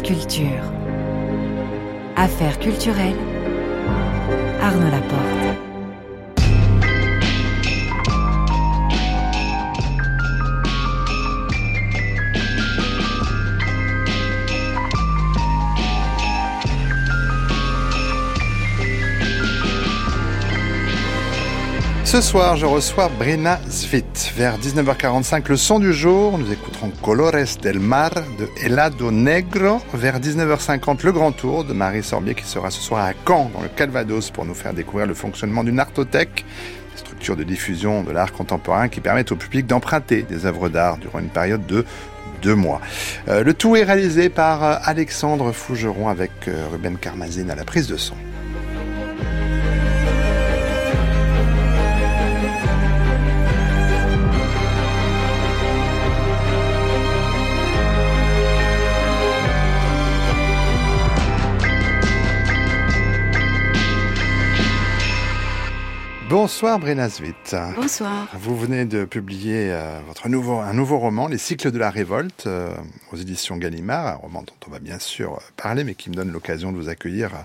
[0.00, 0.46] Culture.
[2.16, 3.14] Affaires culturelles.
[4.62, 5.71] Arnaud Laporte.
[22.12, 24.32] Ce soir, je reçois Brina Svit.
[24.36, 29.80] Vers 19h45, le son du jour, nous écouterons Colores del Mar de Helado Negro.
[29.94, 33.62] Vers 19h50, le grand tour de Marie Sorbier qui sera ce soir à Caen, dans
[33.62, 36.44] le Calvados, pour nous faire découvrir le fonctionnement d'une artothèque,
[36.96, 41.18] structure de diffusion de l'art contemporain qui permet au public d'emprunter des œuvres d'art durant
[41.18, 41.86] une période de
[42.42, 42.82] deux mois.
[43.28, 47.64] Euh, le tout est réalisé par euh, Alexandre Fougeron avec euh, Ruben Carmazine à la
[47.64, 48.16] prise de son.
[66.32, 66.80] Bonsoir
[67.10, 67.54] Svit.
[67.76, 68.26] Bonsoir.
[68.32, 72.44] Vous venez de publier euh, votre nouveau, un nouveau roman, Les cycles de la révolte,
[72.46, 72.74] euh,
[73.12, 76.32] aux éditions Gallimard, un roman dont on va bien sûr parler, mais qui me donne
[76.32, 77.38] l'occasion de vous accueillir euh,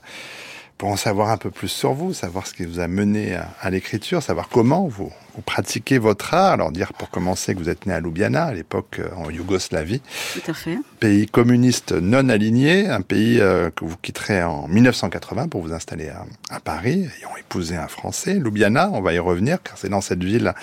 [0.77, 3.49] pour en savoir un peu plus sur vous, savoir ce qui vous a mené à,
[3.59, 6.53] à l'écriture, savoir comment vous, vous pratiquez votre art.
[6.53, 10.01] Alors dire pour commencer que vous êtes né à Ljubljana, à l'époque en Yougoslavie.
[10.33, 10.77] Tout à fait.
[10.99, 16.09] Pays communiste non aligné, un pays euh, que vous quitterez en 1980 pour vous installer
[16.49, 18.89] à, Paris, ayant épousé un Français, Ljubljana.
[18.93, 20.55] On va y revenir car c'est dans cette ville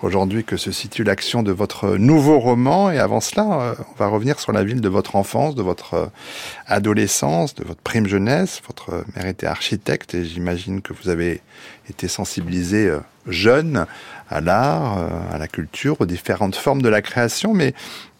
[0.00, 2.92] aujourd'hui que se situe l'action de votre nouveau roman.
[2.92, 6.10] Et avant cela, euh, on va revenir sur la ville de votre enfance, de votre
[6.66, 8.62] adolescence, de votre prime jeunesse.
[8.68, 11.40] Votre mère était architecte et j'imagine que vous avez
[11.88, 12.92] été sensibilisé
[13.26, 13.86] jeune
[14.30, 17.74] à l'art, euh, à la culture, aux différentes formes de la création, mais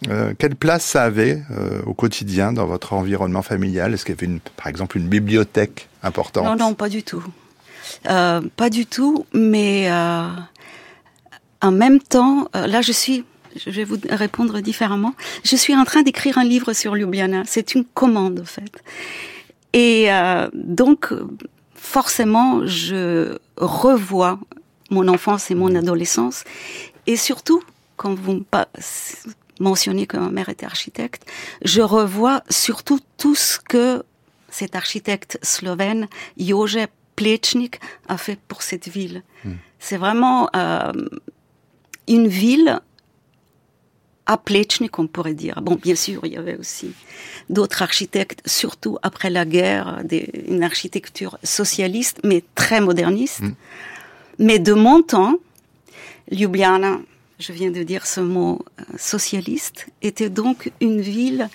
[0.09, 3.93] euh, quelle place ça avait euh, au quotidien dans votre environnement familial?
[3.93, 6.45] Est-ce qu'il y avait, par exemple, une bibliothèque importante?
[6.45, 7.23] Non, non, pas du tout.
[8.03, 13.25] Pas du tout, mais en même temps, là je suis,
[13.55, 17.75] je vais vous répondre différemment, je suis en train d'écrire un livre sur Ljubljana, c'est
[17.75, 18.81] une commande en fait.
[19.73, 20.09] Et
[20.53, 21.13] donc,
[21.75, 24.39] forcément, je revois
[24.91, 26.43] mon enfance et mon adolescence.
[27.07, 27.63] Et surtout,
[27.97, 28.43] quand vous
[29.59, 31.25] mentionnez que ma mère était architecte,
[31.63, 34.03] je revois surtout tout ce que
[34.49, 36.07] cet architecte slovène,
[36.37, 39.23] Jože Plečnik, a fait pour cette ville.
[39.45, 39.53] Hmm.
[39.79, 40.91] C'est vraiment euh,
[42.07, 42.79] une ville
[44.25, 45.61] à Plečnik, on pourrait dire.
[45.61, 46.91] Bon, bien sûr, il y avait aussi
[47.49, 53.41] d'autres architectes, surtout après la guerre, des, une architecture socialiste, mais très moderniste.
[53.41, 53.53] Hmm.
[54.39, 55.35] Mais de mon temps,
[56.31, 56.99] Ljubljana,
[57.39, 61.49] je viens de dire ce mot euh, socialiste, était donc une ville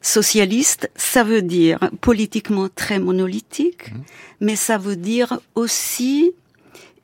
[0.00, 0.90] socialiste.
[0.96, 4.00] Ça veut dire politiquement très monolithique, mmh.
[4.40, 6.32] mais ça veut dire aussi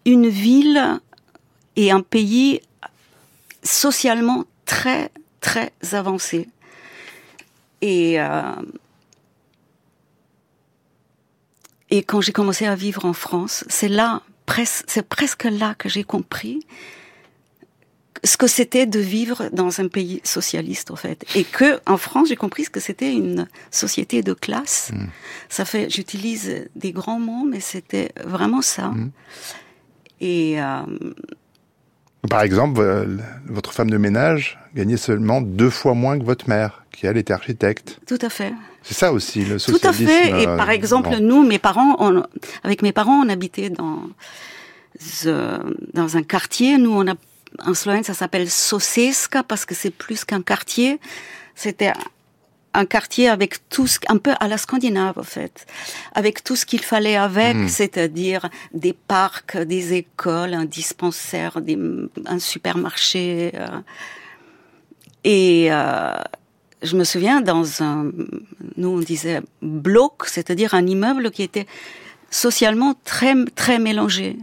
[0.05, 1.01] une ville
[1.77, 2.61] et un pays
[3.63, 6.49] socialement très très avancé.
[7.81, 8.43] Et euh,
[11.91, 14.23] et quand j'ai commencé à vivre en France, c'est là
[14.65, 16.61] c'est presque là que j'ai compris
[18.25, 21.25] ce que c'était de vivre dans un pays socialiste, en fait.
[21.35, 24.91] Et que, en France, j'ai compris ce que c'était une société de classe.
[24.95, 25.07] Mm.
[25.49, 28.89] Ça fait, j'utilise des grands mots, mais c'était vraiment ça.
[28.89, 29.11] Mm.
[30.21, 30.83] Et, euh,
[32.31, 33.09] Par exemple,
[33.47, 37.33] votre femme de ménage gagnait seulement deux fois moins que votre mère, qui elle était
[37.33, 38.01] architecte.
[38.07, 38.53] Tout à fait.
[38.83, 39.81] C'est ça aussi le socialisme.
[39.81, 40.43] Tout à fait.
[40.43, 42.23] Et par euh, exemple, nous, mes parents, on,
[42.65, 44.03] avec mes parents, on habitait dans
[45.27, 45.59] euh,
[45.95, 46.79] dans un quartier.
[46.79, 47.15] Nous, on a
[47.65, 50.99] en Slovène, ça s'appelle Soseska parce que c'est plus qu'un quartier.
[51.55, 51.93] C'était
[52.75, 55.67] un quartier avec tout ce, un peu à la Scandinave en fait,
[56.15, 57.69] avec tout ce qu'il fallait avec, hmm.
[57.69, 61.79] c'est-à-dire des parcs, des écoles, un dispensaire, des,
[62.27, 63.53] un supermarché.
[63.55, 63.81] Euh,
[65.25, 66.15] et euh,
[66.83, 68.11] je me souviens dans un,
[68.77, 71.67] nous on disait bloc, c'est-à-dire un immeuble qui était
[72.31, 74.37] socialement très très mélangé.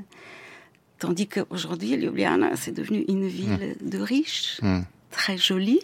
[1.00, 3.90] Tandis qu'aujourd'hui, Ljubljana, c'est devenu une ville mmh.
[3.90, 4.80] de riches, mmh.
[5.12, 5.80] très jolie.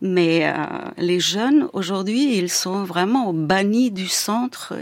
[0.00, 0.54] Mais euh,
[0.96, 4.74] les jeunes, aujourd'hui, ils sont vraiment bannis du centre.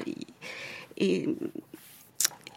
[0.99, 1.29] Et,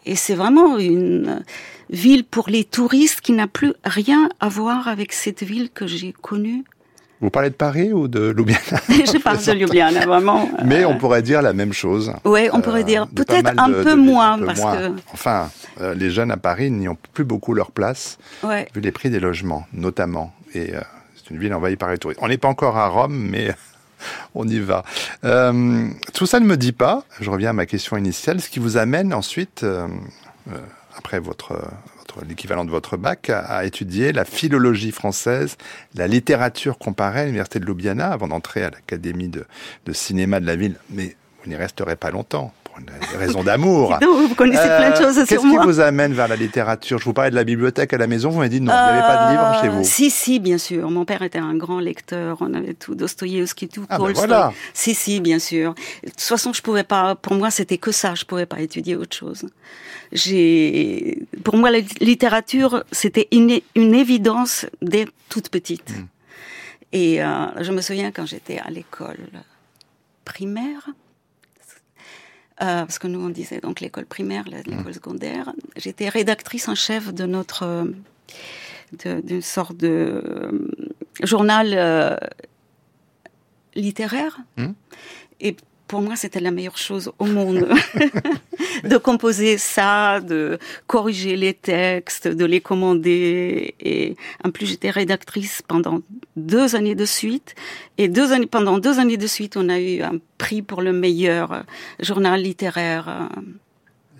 [0.04, 1.42] et c'est vraiment une
[1.88, 6.12] ville pour les touristes qui n'a plus rien à voir avec cette ville que j'ai
[6.12, 6.64] connue
[7.20, 10.48] vous parlez de Paris ou de Ljubljana Je parle de Ljubljana, vraiment.
[10.64, 12.12] Mais on pourrait dire la même chose.
[12.24, 14.92] Oui, on pourrait dire euh, peut-être un peu moins, parce que...
[15.12, 15.50] Enfin,
[15.80, 18.18] euh, les jeunes à Paris n'y ont plus beaucoup leur place,
[18.74, 20.32] vu les prix des logements, notamment.
[20.54, 20.80] Et euh,
[21.16, 22.20] c'est une ville envahie par les touristes.
[22.22, 23.54] On n'est pas encore à Rome, mais
[24.34, 24.84] on y va.
[25.24, 28.58] Euh, tout ça ne me dit pas, je reviens à ma question initiale, ce qui
[28.58, 29.86] vous amène ensuite, euh,
[30.52, 30.58] euh,
[30.96, 31.58] après votre,
[32.26, 35.56] l'équivalent de votre bac, à, étudier la philologie française,
[35.94, 39.46] la littérature comparée à l'université de Ljubljana, avant d'entrer à l'académie de
[39.92, 40.76] cinéma de la ville.
[40.90, 43.98] Mais vous n'y resterez pas longtemps des raisons d'amour.
[44.28, 45.52] vous connaissez plein de choses euh, sur moi.
[45.52, 46.98] Qu'est-ce qui vous amène vers la littérature?
[46.98, 49.00] Je vous parlais de la bibliothèque à la maison, vous m'avez dit non, vous n'avez
[49.00, 49.84] pas de livres chez vous.
[49.84, 50.90] Si, si, bien sûr.
[50.90, 52.38] Mon père était un grand lecteur.
[52.40, 54.28] On avait tout, Dostoïevski, tout, ah, ben Tolstoy.
[54.28, 54.52] Ben voilà.
[54.74, 55.74] Si, si, bien sûr.
[56.04, 57.14] De toute façon, je pouvais pas.
[57.14, 58.14] Pour moi, c'était que ça.
[58.14, 59.46] Je pouvais pas étudier autre chose.
[60.12, 65.90] J'ai, pour moi, la littérature, c'était une, une évidence dès toute petite.
[65.90, 66.06] Mm.
[66.92, 69.28] Et euh, je me souviens quand j'étais à l'école
[70.24, 70.88] primaire,
[72.62, 74.92] euh, parce que nous on disait donc l'école primaire, l'école mmh.
[74.92, 75.52] secondaire.
[75.76, 77.86] J'étais rédactrice en chef de notre
[79.04, 80.68] d'une sorte de euh,
[81.22, 82.16] journal euh,
[83.74, 84.40] littéraire.
[84.56, 84.66] Mmh.
[85.40, 85.56] Et
[85.90, 87.68] pour moi, c'était la meilleure chose au monde
[88.84, 90.56] de composer ça, de
[90.86, 93.74] corriger les textes, de les commander.
[93.80, 94.14] Et
[94.44, 96.00] en plus, j'étais rédactrice pendant
[96.36, 97.56] deux années de suite.
[97.98, 100.92] Et deux années, pendant deux années de suite, on a eu un prix pour le
[100.92, 101.64] meilleur
[101.98, 103.28] journal littéraire.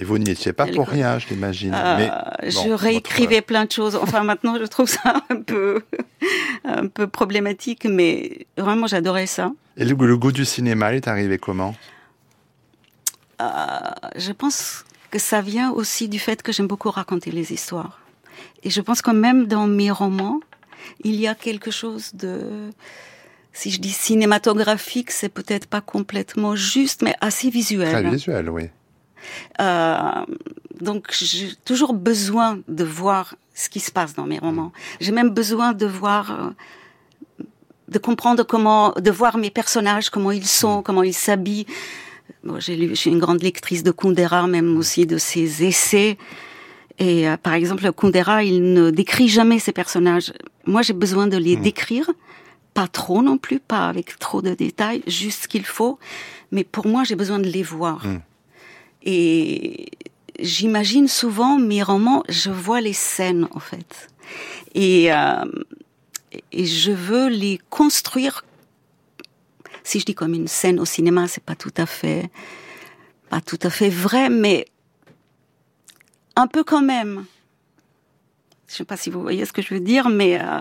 [0.01, 1.75] Et vous n'y étiez pas pour rien, je l'imagine.
[1.75, 2.09] Euh,
[2.45, 3.97] je réécrivais plein de choses.
[3.97, 5.83] Enfin, maintenant, je trouve ça un peu,
[6.65, 9.53] un peu problématique, mais vraiment, j'adorais ça.
[9.77, 11.75] Et le, goût du cinéma, il est arrivé comment?
[13.43, 13.45] Euh,
[14.17, 18.01] Je pense que ça vient aussi du fait que j'aime beaucoup raconter les histoires.
[18.63, 20.41] Et je pense que même dans mes romans,
[21.05, 22.71] il y a quelque chose de
[23.53, 27.91] si je dis cinématographique, c'est peut-être pas complètement juste, mais assez visuel.
[27.91, 28.71] Très visuel, oui.
[29.61, 30.25] Euh,
[30.81, 34.73] donc j'ai toujours besoin de voir ce qui se passe dans mes romans.
[35.01, 37.45] J'ai même besoin de voir, euh,
[37.89, 41.67] de comprendre comment, de voir mes personnages, comment ils sont, comment ils s'habillent.
[42.45, 46.17] Bon, j'ai lu, je suis une grande lectrice de Kundera, même aussi de ses essais.
[46.99, 50.33] Et euh, par exemple, Kundera, il ne décrit jamais ses personnages.
[50.65, 51.63] Moi, j'ai besoin de les mmh.
[51.63, 52.11] décrire,
[52.73, 55.99] pas trop non plus, pas avec trop de détails, juste ce qu'il faut.
[56.53, 58.07] Mais pour moi, j'ai besoin de les voir.
[58.07, 58.21] Mmh.
[59.03, 59.91] Et
[60.39, 64.09] j'imagine souvent mes romans, je vois les scènes en fait.
[64.75, 65.45] Et, euh,
[66.53, 68.45] et je veux les construire.
[69.83, 72.31] Si je dis comme une scène au cinéma, c'est pas tout à fait,
[73.29, 74.67] pas tout à fait vrai, mais
[76.37, 77.25] un peu quand même.
[78.69, 80.61] Je sais pas si vous voyez ce que je veux dire, mais euh,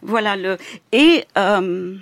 [0.00, 0.56] voilà le
[0.90, 1.98] et euh,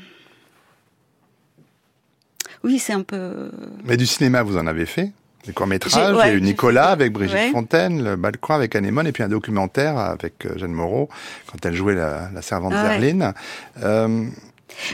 [2.63, 3.51] oui, c'est un peu.
[3.85, 5.13] Mais du cinéma, vous en avez fait?
[5.47, 9.13] Des courts-métrages, il y a eu Nicolas avec Brigitte Fontaine, Le Balcon avec Anémone, et
[9.13, 11.09] puis un documentaire avec euh, Jeanne Moreau,
[11.51, 13.35] quand elle jouait la, servante ah.
[13.83, 14.27] Euh,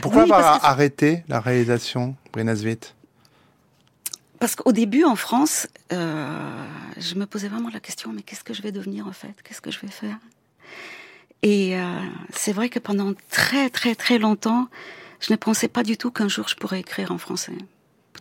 [0.01, 2.93] pourquoi avoir arrêté la réalisation, Brinasvit
[4.39, 6.65] parce qu'au début, en France, euh,
[6.97, 9.33] je me posais vraiment la question, mais qu'est-ce que je vais devenir en fait?
[9.43, 10.17] Qu'est-ce que je vais faire?
[11.41, 11.99] Et euh,
[12.33, 14.67] c'est vrai que pendant très très très longtemps,
[15.19, 17.53] je ne pensais pas du tout qu'un jour je pourrais écrire en français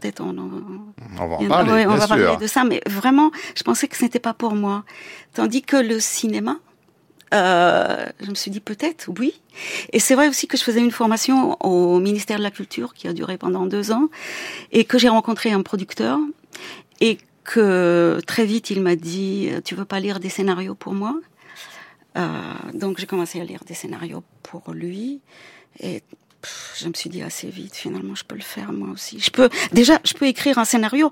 [0.01, 1.87] peut-être on, on, va en parler.
[1.87, 4.85] on va parler de ça, mais vraiment, je pensais que ce n'était pas pour moi.
[5.35, 6.59] Tandis que le cinéma,
[7.35, 9.41] euh, je me suis dit peut-être, oui.
[9.93, 13.09] Et c'est vrai aussi que je faisais une formation au ministère de la Culture qui
[13.09, 14.09] a duré pendant deux ans
[14.73, 16.19] et que j'ai rencontré un producteur
[17.01, 21.15] et que très vite il m'a dit tu veux pas lire des scénarios pour moi?
[22.17, 22.29] Euh,
[22.75, 25.21] donc j'ai commencé à lire des scénarios pour lui
[25.81, 26.03] et
[26.79, 29.21] je me suis dit assez vite, finalement, je peux le faire moi aussi.
[29.21, 31.11] Je peux, déjà, je peux écrire un scénario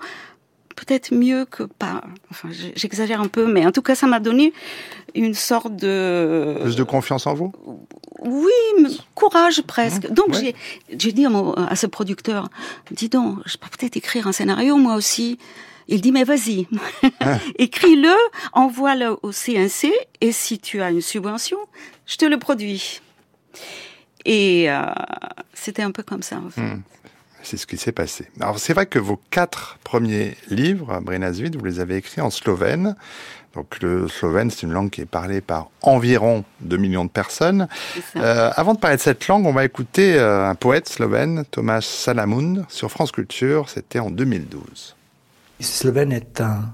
[0.74, 2.02] peut-être mieux que pas.
[2.30, 4.52] Enfin, j'exagère un peu, mais en tout cas, ça m'a donné
[5.14, 6.58] une sorte de.
[6.62, 7.52] Plus de confiance en vous?
[8.20, 8.52] Oui,
[9.14, 10.08] courage presque.
[10.08, 12.48] Mmh, donc, j'ai dit à, ce producteur
[12.90, 15.38] dis donc, je peux peut-être écrire un scénario moi aussi.
[15.86, 16.66] Il dit mais vas-y,
[17.20, 17.38] ah.
[17.58, 18.14] écris-le,
[18.54, 21.58] envoie-le au CNC et si tu as une subvention,
[22.06, 23.02] je te le produis.
[24.24, 24.82] Et euh,
[25.52, 26.36] c'était un peu comme ça.
[26.36, 26.60] En fait.
[26.60, 26.82] Hmm.
[27.42, 28.26] C'est ce qui s'est passé.
[28.40, 32.96] Alors c'est vrai que vos quatre premiers livres, Brenasvid, vous les avez écrits en slovène.
[33.54, 37.68] Donc le slovène, c'est une langue qui est parlée par environ 2 millions de personnes.
[38.16, 41.80] Euh, avant de parler de cette langue, on va écouter euh, un poète slovène, Thomas
[41.80, 43.68] Salamun, sur France Culture.
[43.68, 44.96] C'était en 2012.
[45.60, 46.72] Slovène est un...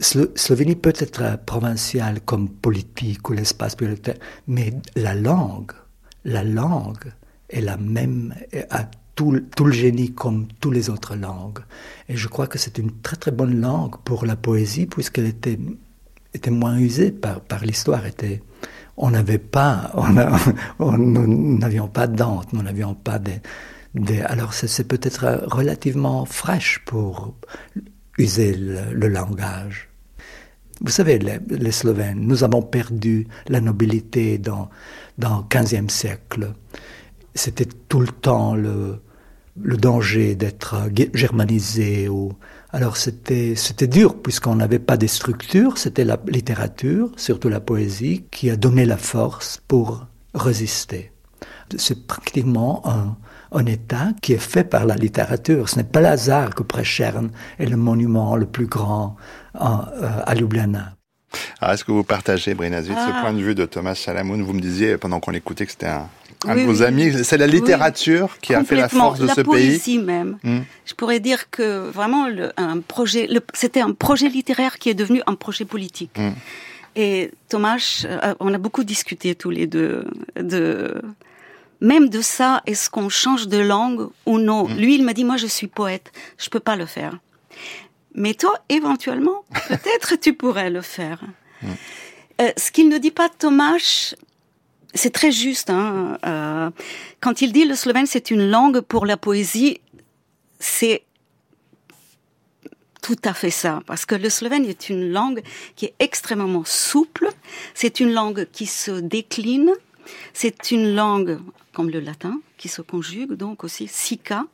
[0.00, 4.16] Slovénie peut être provinciale comme politique ou l'espace prioritaire,
[4.48, 5.70] mais la langue
[6.24, 7.12] la langue
[7.50, 8.34] est la même,
[8.70, 11.60] a tout, tout, le génie comme toutes les autres langues.
[12.08, 15.58] Et je crois que c'est une très très bonne langue pour la poésie puisqu'elle était,
[16.32, 18.06] était moins usée par, par l'histoire.
[18.06, 18.42] Était,
[18.96, 19.92] on n'avait pas,
[20.78, 23.40] on n'avions pas d'antes, nous n'avions pas des,
[24.24, 27.34] alors c'est peut-être relativement fraîche pour
[28.18, 29.88] user le, langage.
[30.80, 34.68] Vous savez, les, Slovènes, nous avons perdu la nobilité dans,
[35.18, 36.52] dans le XVe siècle.
[37.34, 39.00] C'était tout le temps le,
[39.60, 40.76] le danger d'être
[41.14, 42.08] germanisé.
[42.08, 42.32] Ou...
[42.72, 48.24] Alors c'était, c'était dur puisqu'on n'avait pas des structures, c'était la littérature, surtout la poésie,
[48.30, 51.12] qui a donné la force pour résister.
[51.76, 53.16] C'est pratiquement un,
[53.52, 55.68] un État qui est fait par la littérature.
[55.68, 59.16] Ce n'est pas l'hasard que Prechern est le monument le plus grand
[59.54, 60.96] euh, à Ljubljana.
[61.60, 63.20] Alors, est-ce que vous partagez, Brinazvit, ce ah.
[63.20, 66.08] point de vue de Thomas Salamoun Vous me disiez pendant qu'on l'écoutait que c'était un,
[66.46, 67.12] un de vos amis.
[67.24, 69.80] C'est la littérature qui a fait la force de ce pays?
[69.96, 70.38] La même.
[70.42, 70.60] Hmm.
[70.86, 75.22] Je pourrais dire que vraiment, le, un projet, c'était un projet littéraire qui est devenu
[75.26, 76.16] un projet politique.
[76.16, 76.32] Hmm.
[76.96, 80.04] Et Thomas, euh, on a beaucoup discuté tous les deux
[80.36, 81.02] de
[81.84, 84.66] même de ça, est-ce qu'on change de langue ou non?
[84.66, 84.76] Mm.
[84.76, 87.18] Lui, il m'a dit, moi, je suis poète, je peux pas le faire.
[88.14, 91.22] Mais toi, éventuellement, peut-être tu pourrais le faire.
[92.40, 94.14] Euh, ce qu'il ne dit pas, Thomas,
[94.94, 95.70] c'est très juste.
[95.70, 96.70] Hein, euh,
[97.20, 99.80] quand il dit le slovène, c'est une langue pour la poésie,
[100.58, 101.02] c'est
[103.02, 105.42] tout à fait ça, parce que le slovène est une langue
[105.76, 107.28] qui est extrêmement souple,
[107.74, 109.72] c'est une langue qui se décline,
[110.32, 111.38] c'est une langue
[111.74, 114.46] comme le latin, qui se conjugue donc aussi sika.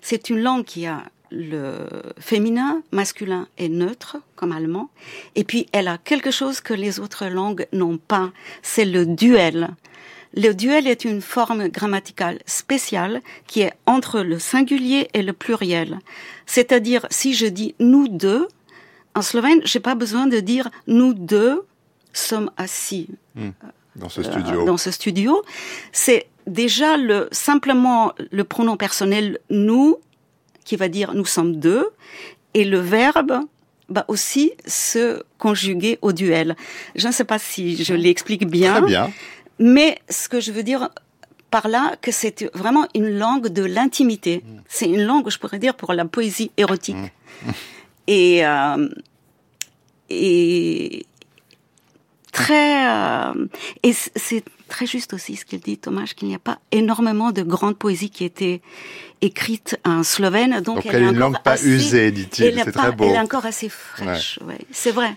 [0.00, 1.86] C'est une langue qui a le
[2.18, 4.90] féminin, masculin et neutre, comme allemand.
[5.34, 8.30] Et puis, elle a quelque chose que les autres langues n'ont pas,
[8.62, 9.70] c'est le duel.
[10.34, 15.98] Le duel est une forme grammaticale spéciale qui est entre le singulier et le pluriel.
[16.46, 18.48] C'est-à-dire, si je dis nous deux,
[19.14, 21.66] en slovène, j'ai pas besoin de dire nous deux
[22.12, 23.08] sommes assis.
[23.34, 23.50] Hmm.
[23.96, 24.64] Dans ce studio.
[24.64, 25.42] dans ce studio.
[25.92, 29.98] C'est déjà le, simplement le pronom personnel nous,
[30.64, 31.88] qui va dire nous sommes deux,
[32.54, 33.40] et le verbe
[33.88, 36.56] va aussi se conjuguer au duel.
[36.94, 38.78] Je ne sais pas si je l'explique bien.
[38.78, 39.12] Très bien.
[39.58, 40.88] Mais ce que je veux dire
[41.50, 44.42] par là, que c'est vraiment une langue de l'intimité.
[44.68, 46.96] C'est une langue, je pourrais dire, pour la poésie érotique.
[46.96, 47.50] Mmh.
[48.06, 48.88] Et, euh,
[50.08, 51.04] et
[52.32, 53.46] très, euh,
[53.82, 57.42] et c'est très juste aussi ce qu'il dit, Thomas, qu'il n'y a pas énormément de
[57.42, 58.60] grandes poésies qui étaient
[59.20, 60.60] écrites en slovène.
[60.62, 62.60] Donc, donc elle, est une langue pas usée, dit-il.
[62.64, 63.04] C'est très beau.
[63.04, 64.58] Elle est encore assez fraîche, ouais.
[64.72, 65.14] c'est vrai.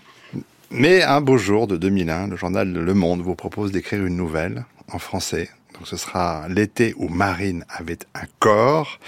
[0.70, 4.66] Mais un beau jour de 2001, le journal Le Monde vous propose d'écrire une nouvelle
[4.92, 8.98] en français donc ce sera l'été où Marine avait un corps.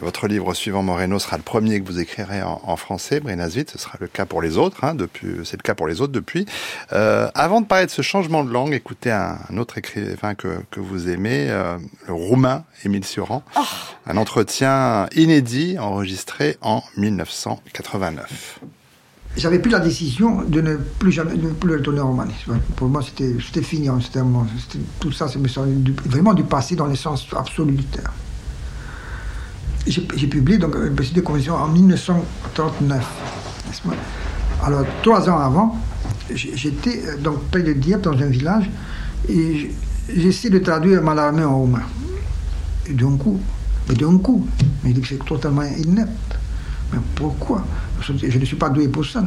[0.00, 3.66] Votre livre suivant Moreno sera le premier que vous écrirez en, français, Brenasvit.
[3.70, 4.84] Ce sera le cas pour les autres.
[4.84, 6.46] Hein, depuis, c'est le cas pour les autres depuis.
[6.92, 10.80] Euh, avant de parler de ce changement de langue, écoutez un, autre écrivain que, que
[10.80, 11.76] vous aimez, euh,
[12.06, 13.42] le roumain Émile Suran.
[13.56, 13.62] Oh.
[14.06, 18.60] Un entretien inédit enregistré en 1989
[19.36, 22.34] j'avais pris la décision de ne plus jamais ne plus retourner en Roumanie.
[22.76, 23.88] Pour moi, c'était fini.
[23.88, 23.98] Hein,
[25.00, 25.40] tout ça, c'est
[26.06, 28.12] vraiment du passé dans le sens absolu du terme.
[29.86, 33.04] J'ai publié donc une petite convention en 1939.
[34.62, 35.78] Alors, trois ans avant,
[36.32, 38.70] j'étais euh, donc près de Dieppe, dans un village,
[39.28, 39.70] et
[40.14, 41.82] j'essaie de traduire Malarmé en roumain.
[42.86, 43.38] Et d'un coup,
[43.88, 44.46] mais d'un coup,
[44.82, 46.38] mais c'est totalement inepte.
[46.92, 47.64] Mais pourquoi?
[48.06, 49.24] Je ne suis pas doué pour ça.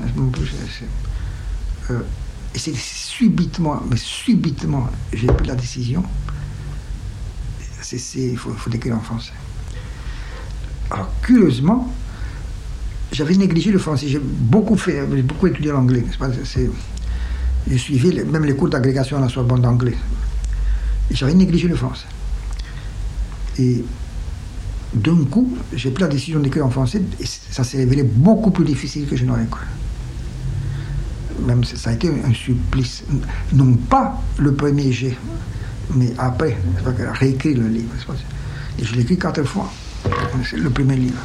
[1.90, 2.00] Euh,
[2.54, 6.04] et c'est subitement, mais subitement, j'ai pris la décision.
[8.16, 9.34] Il faut, faut décrire en français.
[10.92, 11.94] Alors, curieusement,
[13.12, 14.08] j'avais négligé le français.
[14.08, 16.04] J'ai beaucoup fait, j'ai beaucoup étudié l'anglais.
[17.70, 19.98] J'ai suivi même les cours d'agrégation à la Sorbonne d'anglais.
[21.12, 22.06] J'avais négligé le français.
[23.60, 23.84] Et
[24.94, 28.66] d'un coup, j'ai pris la décision d'écrire en français et ça s'est révélé beaucoup plus
[28.66, 29.66] difficile que je n'aurais cru.
[31.46, 33.04] Même ça a été un supplice.
[33.54, 35.16] Non pas le premier jet,
[35.96, 36.58] mais après,
[37.14, 37.94] réécrire le livre.
[38.80, 39.72] Et je l'ai écrit quatre fois,
[40.56, 41.22] le premier livre.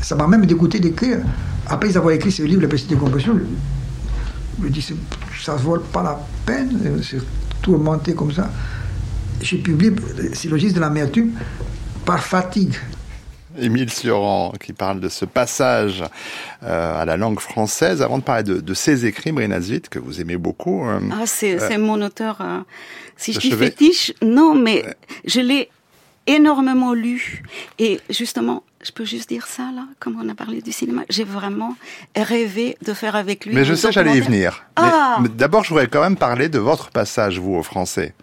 [0.00, 1.18] Ça m'a même dégoûté d'écrire.
[1.66, 3.38] Après avoir écrit ce livre, La petite décompression,
[4.58, 4.82] je me dis,
[5.42, 7.20] ça ne vaut pas la peine, c'est
[7.60, 8.50] tourmenté comme ça.
[9.42, 9.92] J'ai publié
[10.32, 11.32] Syllogisme de l'amertume
[12.08, 12.74] par fatigue.
[13.60, 16.02] Émile Sioran, qui parle de ce passage
[16.62, 18.00] euh, à la langue française.
[18.00, 20.88] Avant de parler de, ses écrits, Brinazvit, que vous aimez beaucoup.
[20.88, 22.38] Euh, ah, c'est euh, mon auteur.
[23.18, 24.86] si je dis fétiche, non, mais
[25.26, 25.68] je l'ai
[26.26, 27.42] énormément lu.
[27.78, 31.02] Et justement, je peux juste dire ça là, comme on a parlé du cinéma.
[31.10, 31.76] J'ai vraiment
[32.16, 33.54] rêvé de faire avec lui.
[33.54, 34.64] Mais je sais, j'allais y venir.
[34.76, 35.18] Ah.
[35.36, 38.14] D'abord, je voudrais quand même parler de votre passage, vous, au français,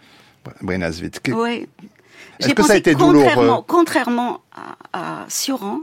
[0.60, 1.12] Brinazvit.
[1.28, 1.68] Oui.
[2.40, 4.40] Est-ce que ça a été douloureux Contrairement
[4.92, 5.80] à, à Sioran,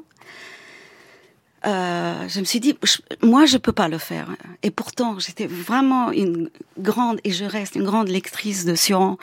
[1.65, 2.77] euh, je me suis dit,
[3.21, 4.27] moi, je peux pas le faire.
[4.63, 9.17] Et pourtant, j'étais vraiment une grande, et je reste une grande lectrice de Sioran.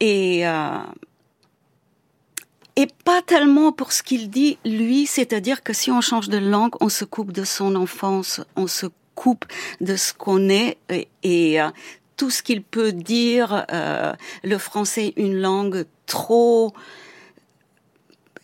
[0.00, 0.78] Et euh,
[2.76, 6.74] et pas tellement pour ce qu'il dit lui, c'est-à-dire que si on change de langue,
[6.80, 9.44] on se coupe de son enfance, on se coupe
[9.82, 10.78] de ce qu'on est
[11.22, 11.68] et, euh,
[12.16, 13.64] tout ce qu'il peut dire,
[14.44, 16.74] le français, une langue trop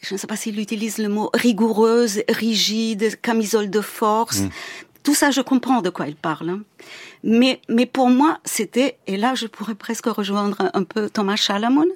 [0.06, 4.40] je ne sais pas s'il utilise le mot rigoureuse, rigide, camisole de force.
[4.40, 4.50] Mm.
[5.02, 6.50] Tout ça, je comprends de quoi il parle.
[6.50, 6.61] Hein.
[7.25, 11.87] Mais, mais pour moi, c'était, et là, je pourrais presque rejoindre un peu Thomas Chalamon.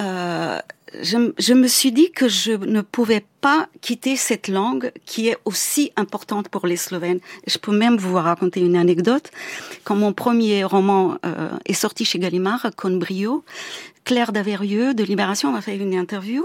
[0.00, 0.58] Euh,
[1.02, 5.92] je, me suis dit que je ne pouvais pas quitter cette langue qui est aussi
[5.96, 7.20] importante pour les Slovènes.
[7.46, 9.30] Je peux même vous raconter une anecdote.
[9.84, 13.44] Quand mon premier roman euh, est sorti chez Gallimard, Con brio,
[14.04, 16.44] Claire Daverieux de Libération m'a fait une interview.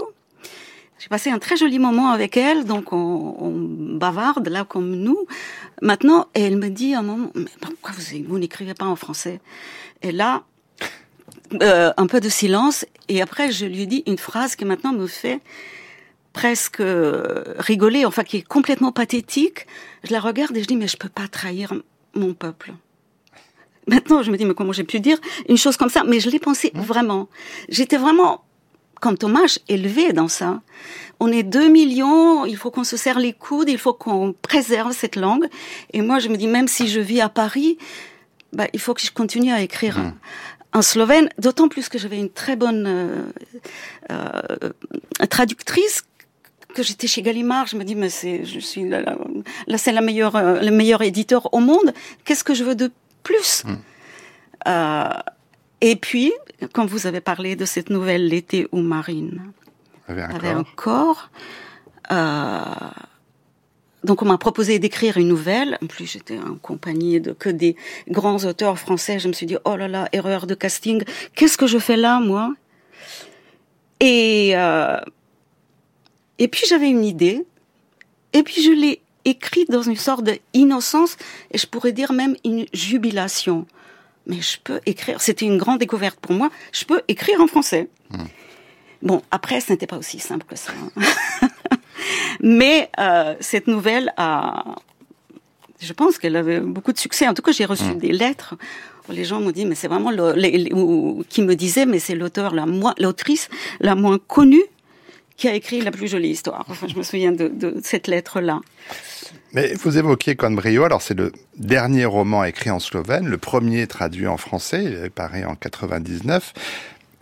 [0.98, 5.18] J'ai passé un très joli moment avec elle, donc on, bavarde là comme nous.
[5.80, 9.40] Maintenant, et elle me dit un moment, mais pourquoi vous, vous n'écrivez pas en français?
[10.02, 10.44] Et là,
[11.62, 15.06] euh, un peu de silence, et après je lui dis une phrase qui maintenant me
[15.06, 15.40] fait
[16.32, 19.66] presque euh, rigoler, enfin qui est complètement pathétique.
[20.04, 21.74] Je la regarde et je dis mais je peux pas trahir
[22.14, 22.72] mon peuple.
[23.86, 26.04] Maintenant, je me dis, mais comment j'ai pu dire une chose comme ça?
[26.04, 26.80] Mais je l'ai pensé mmh.
[26.80, 27.28] vraiment.
[27.68, 28.44] J'étais vraiment,
[29.00, 30.60] comme Thomas, élevé dans ça.
[31.18, 34.92] On est deux millions, il faut qu'on se serre les coudes, il faut qu'on préserve
[34.92, 35.46] cette langue.
[35.92, 37.78] Et moi, je me dis, même si je vis à Paris,
[38.52, 40.14] bah, il faut que je continue à écrire mmh.
[40.72, 43.32] En slovène, d'autant plus que j'avais une très bonne euh,
[44.10, 46.04] euh, traductrice
[46.74, 49.16] que j'étais chez Gallimard, je me dis mais c'est je suis là,
[49.66, 51.92] là c'est la meilleure euh, le meilleur éditeur au monde.
[52.24, 52.90] Qu'est-ce que je veux de
[53.22, 53.64] plus?
[53.64, 53.76] Hmm.
[54.68, 55.08] Euh,
[55.80, 56.32] et puis,
[56.72, 59.52] quand vous avez parlé de cette nouvelle L'été où Marine
[60.06, 61.30] avait un avait corps,
[62.12, 62.62] euh,
[64.04, 65.78] donc on m'a proposé d'écrire une nouvelle.
[65.82, 67.76] En plus, j'étais en compagnie de que des
[68.08, 69.18] grands auteurs français.
[69.18, 71.02] Je me suis dit, oh là là, erreur de casting.
[71.34, 72.54] Qu'est-ce que je fais là, moi?
[74.00, 75.00] Et euh,
[76.38, 77.44] et puis j'avais une idée.
[78.32, 81.16] Et puis je l'ai écrit dans une sorte d'innocence,
[81.50, 83.66] et je pourrais dire même une jubilation.
[84.26, 87.88] Mais je peux écrire, c'était une grande découverte pour moi, je peux écrire en français.
[88.10, 88.24] Hmm.
[89.02, 90.72] Bon, après, ce n'était pas aussi simple que ça.
[92.40, 94.76] Mais euh, cette nouvelle a...
[95.80, 97.26] Je pense qu'elle avait beaucoup de succès.
[97.26, 97.98] En tout cas, j'ai reçu hmm.
[97.98, 98.54] des lettres
[99.08, 100.10] où les gens m'ont dit, mais c'est vraiment...
[100.10, 102.54] Le, qui me disaient, mais c'est l'auteur,
[102.98, 103.48] l'autrice
[103.80, 104.64] la moins connue
[105.36, 106.66] qui a écrit la plus jolie histoire.
[106.68, 108.60] Enfin, je me souviens de, de cette lettre-là.
[109.52, 113.86] Mais vous évoquiez Con Brio, alors c'est le dernier roman écrit en slovène, le premier
[113.86, 116.52] traduit en français, il est paru en 99.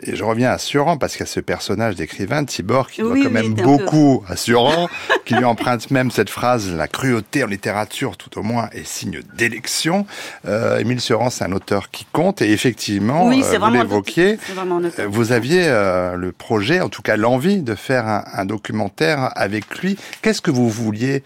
[0.02, 3.16] Et je reviens à Suran, parce qu'il y a ce personnage d'écrivain, Tibor, qui doit
[3.20, 4.88] quand même beaucoup à Suran,
[5.24, 9.20] qui lui emprunte même cette phrase, la cruauté en littérature, tout au moins, est signe
[9.34, 10.06] d'élection.
[10.46, 15.06] Euh, Émile Suran, c'est un auteur qui compte, et effectivement, oui, euh, vous l'évoquiez, euh,
[15.08, 19.78] vous aviez euh, le projet, en tout cas l'envie de faire un, un documentaire avec
[19.78, 19.96] lui.
[20.22, 21.24] Qu'est-ce que vous vouliez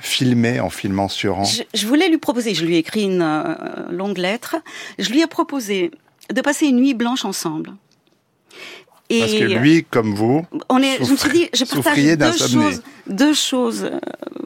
[0.00, 1.44] filmer en filmant Suran?
[1.44, 3.54] Je, je, voulais lui proposer, je lui ai écrit une euh,
[3.90, 4.56] longue lettre,
[4.98, 5.90] je lui ai proposé
[6.32, 7.74] de passer une nuit blanche ensemble.
[9.10, 12.32] Et Parce que lui, comme vous, on est, je me suis dit, je partage deux
[12.32, 13.90] choses, deux choses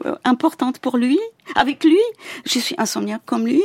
[0.05, 1.17] euh, importantes pour lui.
[1.55, 1.99] Avec lui,
[2.45, 3.63] je suis insomniaque comme lui,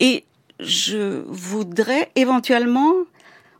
[0.00, 0.24] et
[0.58, 2.92] je voudrais éventuellement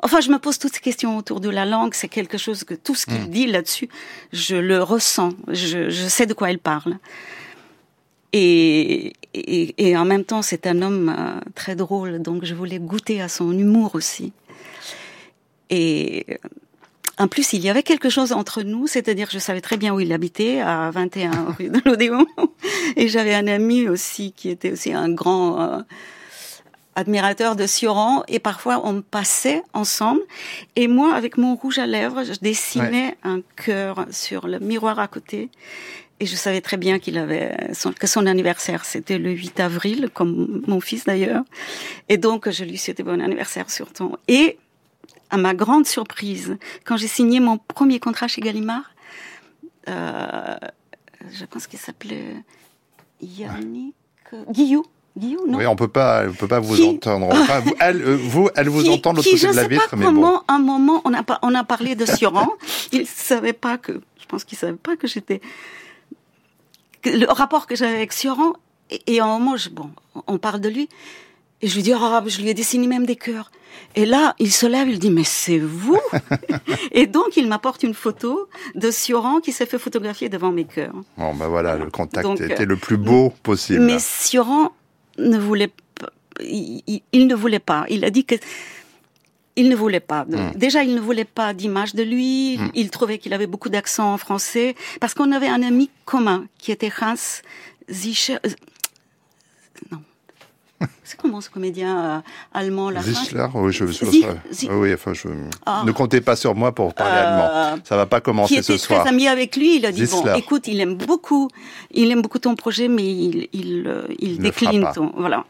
[0.03, 1.93] Enfin, je me pose toutes ces questions autour de la langue.
[1.95, 3.31] C'est quelque chose que tout ce qu'il hmm.
[3.31, 3.89] dit là-dessus,
[4.33, 5.31] je le ressens.
[5.49, 6.97] Je, je, sais de quoi il parle.
[8.33, 12.79] Et, et, et en même temps, c'est un homme euh, très drôle, donc je voulais
[12.79, 14.33] goûter à son humour aussi.
[15.71, 16.27] Et
[17.21, 20.01] en plus, il y avait quelque chose entre nous, c'est-à-dire je savais très bien où
[20.01, 22.27] il habitait, à 21 rue de l'Odéon.
[22.97, 25.83] Et j'avais un ami aussi qui était aussi un grand euh,
[26.97, 28.23] admirateur de Sioran.
[28.27, 30.23] Et parfois, on passait ensemble.
[30.77, 35.07] Et moi, avec mon rouge à lèvres, je dessinais un cœur sur le miroir à
[35.07, 35.51] côté.
[36.21, 40.11] Et je savais très bien qu'il avait son, que son anniversaire c'était le 8 avril,
[40.13, 41.45] comme mon fils d'ailleurs.
[42.11, 44.17] Et donc je lui souhaitais bon anniversaire surtout.
[44.29, 44.59] Et
[45.31, 48.90] à ma grande surprise, quand j'ai signé mon premier contrat chez Gallimard,
[49.88, 50.57] euh,
[51.31, 52.37] je pense qu'il s'appelait
[53.21, 53.95] Yannick
[54.51, 54.85] Guillou.
[55.19, 57.29] Guillaume, non oui, on peut pas, on peut pas vous entendre.
[57.33, 60.40] Enfin, elle, euh, vous, elle vous qui, entend l'autre côté de la vitre, mais bon.
[60.47, 62.49] Un moment, on a, on a parlé de Sioran.
[62.93, 65.40] il savait pas que, je pense qu'il savait pas que j'étais,
[67.05, 68.53] le rapport que j'avais avec Sioran.
[68.90, 69.90] Et, et à un moment, je, bon,
[70.29, 70.88] on parle de lui.
[71.62, 73.51] Et je lui dis, oh, je lui ai dessiné même des cœurs.
[73.94, 75.99] Et là, il se lève, il dit, mais c'est vous
[76.92, 80.94] Et donc, il m'apporte une photo de Sioran qui s'est fait photographier devant mes cœurs.
[81.18, 83.81] Bon, ben voilà, le contact était le plus beau possible.
[83.81, 84.73] Mais Sioran
[85.18, 86.11] ne voulait pas,
[86.42, 87.85] il, ne voulait pas.
[87.88, 88.37] Il a dit que
[89.57, 90.25] il ne voulait pas.
[90.25, 90.53] Hmm.
[90.55, 92.57] Déjà, il ne voulait pas d'image de lui.
[92.57, 92.70] Hmm.
[92.75, 94.75] Il trouvait qu'il avait beaucoup d'accent en français.
[95.01, 97.14] Parce qu'on avait un ami commun qui était Hans
[97.90, 98.38] Zischer.
[98.46, 98.51] Euh,
[99.90, 99.99] non,
[101.05, 102.21] c'est comment ce comédien euh,
[102.55, 105.29] allemand là Zisler, oui, je, oui, enfin, je
[105.66, 105.83] ah.
[105.85, 107.49] ne comptez pas sur moi pour parler allemand.
[107.51, 109.01] Euh, Ça va pas commencer qui était ce soir.
[109.01, 111.49] Très ami avec lui, il a dit bon, écoute, il aime beaucoup,
[111.90, 115.45] il aime beaucoup ton projet, mais il il, euh, il, décline ton, voilà.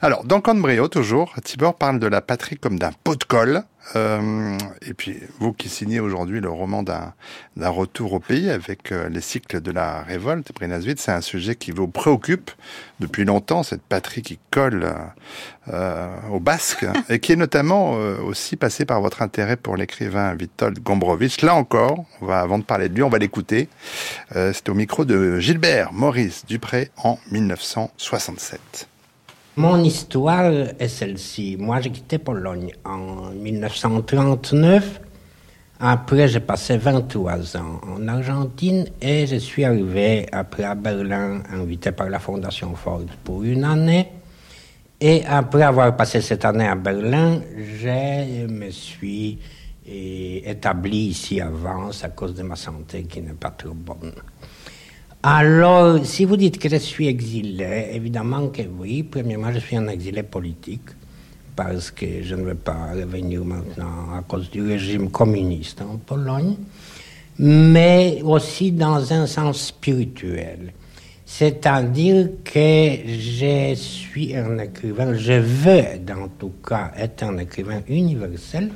[0.00, 3.64] Alors, dans Cambréo, toujours, Tibor parle de la patrie comme d'un pot de colle.
[3.94, 7.12] Euh, et puis, vous qui signez aujourd'hui le roman d'un
[7.68, 11.70] retour au pays avec euh, les cycles de la révolte, Brinasvit, c'est un sujet qui
[11.70, 12.50] vous préoccupe
[12.98, 14.92] depuis longtemps, cette patrie qui colle
[15.72, 17.92] euh, au basque, et qui est notamment
[18.24, 21.42] aussi passé par votre intérêt pour l'écrivain Witold Gombrowicz.
[21.42, 23.68] Là encore, on va, avant de parler de lui, on va l'écouter.
[24.32, 28.88] c'est au micro de Gilbert Maurice Dupré en 1967.
[29.58, 31.56] Mon histoire est celle-ci.
[31.58, 35.00] Moi, j'ai quitté Pologne en 1939.
[35.80, 41.92] Après, j'ai passé 23 ans en Argentine et je suis arrivé après à Berlin, invité
[41.92, 44.08] par la Fondation Ford pour une année.
[45.00, 49.38] Et après avoir passé cette année à Berlin, je me suis
[49.86, 54.12] établi ici à Vence à cause de ma santé qui n'est pas trop bonne.
[55.22, 59.02] Alors, si vous dites que je suis exilé, évidemment que oui.
[59.02, 60.90] Premièrement, je suis un exilé politique
[61.56, 66.56] parce que je ne veux pas revenir maintenant à cause du régime communiste en Pologne,
[67.38, 70.72] mais aussi dans un sens spirituel.
[71.24, 78.70] C'est-à-dire que je suis un écrivain, je veux dans tout cas être un écrivain universel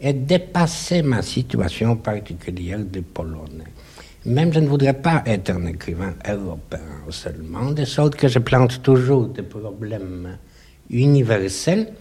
[0.00, 3.64] et dépasser ma situation particulière de Pologne.
[4.26, 8.82] Même je ne voudrais pas être un écrivain européen seulement, de sorte que je plante
[8.82, 10.36] toujours des problèmes
[10.90, 11.92] universels,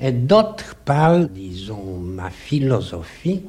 [0.00, 3.42] et d'autre part, disons, ma philosophie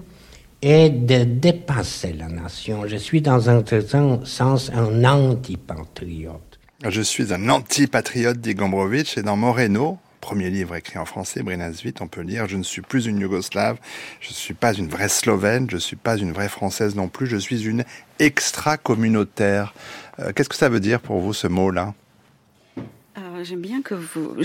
[0.62, 2.86] est de dépasser la nation.
[2.86, 6.60] Je suis dans un certain sens un antipatriote.
[6.88, 11.96] Je suis un antipatriote, dit Gombrowicz, et dans Moreno, premier livre écrit en français, Brinasvit,
[12.00, 13.78] on peut lire Je ne suis plus une Yougoslave,
[14.22, 17.10] je ne suis pas une vraie Slovène, je ne suis pas une vraie Française non
[17.10, 17.84] plus, je suis une
[18.20, 19.74] extra-communautaire.
[20.20, 21.94] Euh, qu'est-ce que ça veut dire pour vous ce mot-là?
[23.18, 24.36] Euh, J'aime bien que vous.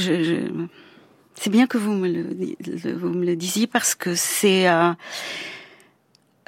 [1.39, 4.69] C'est bien que vous me, le, vous me le disiez parce que c'est.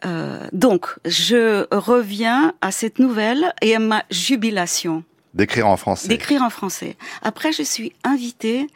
[0.04, 5.04] Euh, donc, je reviens à cette nouvelle et à ma jubilation.
[5.34, 6.08] D'écrire en français.
[6.08, 6.96] D'écrire en français.
[7.20, 8.66] Après, je suis invitée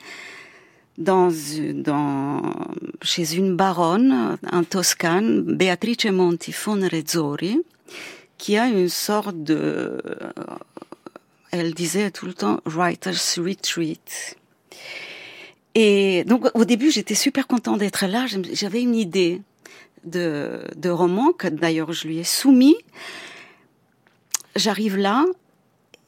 [0.98, 1.32] dans,
[1.74, 2.42] dans,
[3.02, 7.60] chez une baronne en Toscane, Beatrice Monti von Rezzori,
[8.38, 10.00] qui a une sorte de,
[11.50, 14.36] elle disait tout le temps writer's retreat.
[15.74, 18.26] Et donc au début j'étais super contente d'être là.
[18.52, 19.40] J'avais une idée
[20.04, 22.76] de, de roman que d'ailleurs je lui ai soumis.
[24.56, 25.24] J'arrive là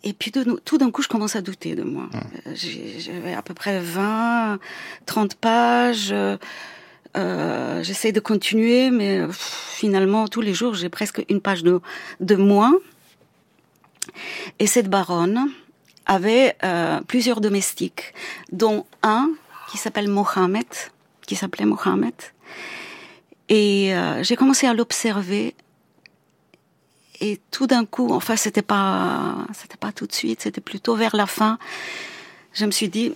[0.05, 2.09] et puis tout d'un coup, je commence à douter de moi.
[2.47, 4.59] Euh, j'avais à peu près 20,
[5.07, 6.11] 30 pages.
[6.13, 6.37] Euh,
[7.17, 11.81] euh, J'essaie de continuer, mais finalement, tous les jours, j'ai presque une page de,
[12.21, 12.75] de moins.
[14.59, 15.51] Et cette baronne
[16.05, 18.13] avait euh, plusieurs domestiques,
[18.53, 19.31] dont un
[19.71, 20.67] qui s'appelle Mohamed,
[21.27, 22.13] qui s'appelait Mohamed.
[23.49, 25.55] Et euh, j'ai commencé à l'observer
[27.21, 31.15] et tout d'un coup, enfin, c'était pas, c'était pas tout de suite, c'était plutôt vers
[31.15, 31.59] la fin.
[32.53, 33.15] Je me suis dit,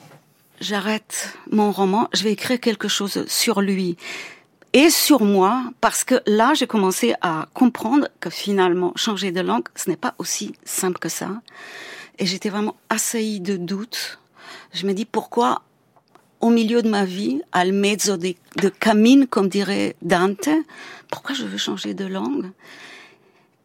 [0.61, 3.97] j'arrête mon roman, je vais écrire quelque chose sur lui
[4.73, 9.67] et sur moi, parce que là, j'ai commencé à comprendre que finalement, changer de langue,
[9.75, 11.41] ce n'est pas aussi simple que ça.
[12.19, 14.19] Et j'étais vraiment assaillie de doutes.
[14.75, 15.63] Je me dis, pourquoi,
[16.41, 20.51] au milieu de ma vie, al mezzo de, de camine, comme dirait Dante,
[21.11, 22.51] pourquoi je veux changer de langue?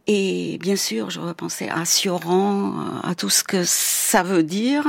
[0.07, 4.85] Et bien sûr, je repensais à Sioran, à tout ce que ça veut dire.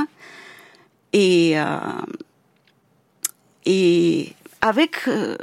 [1.13, 1.79] Et, euh,
[3.65, 5.37] et avec euh,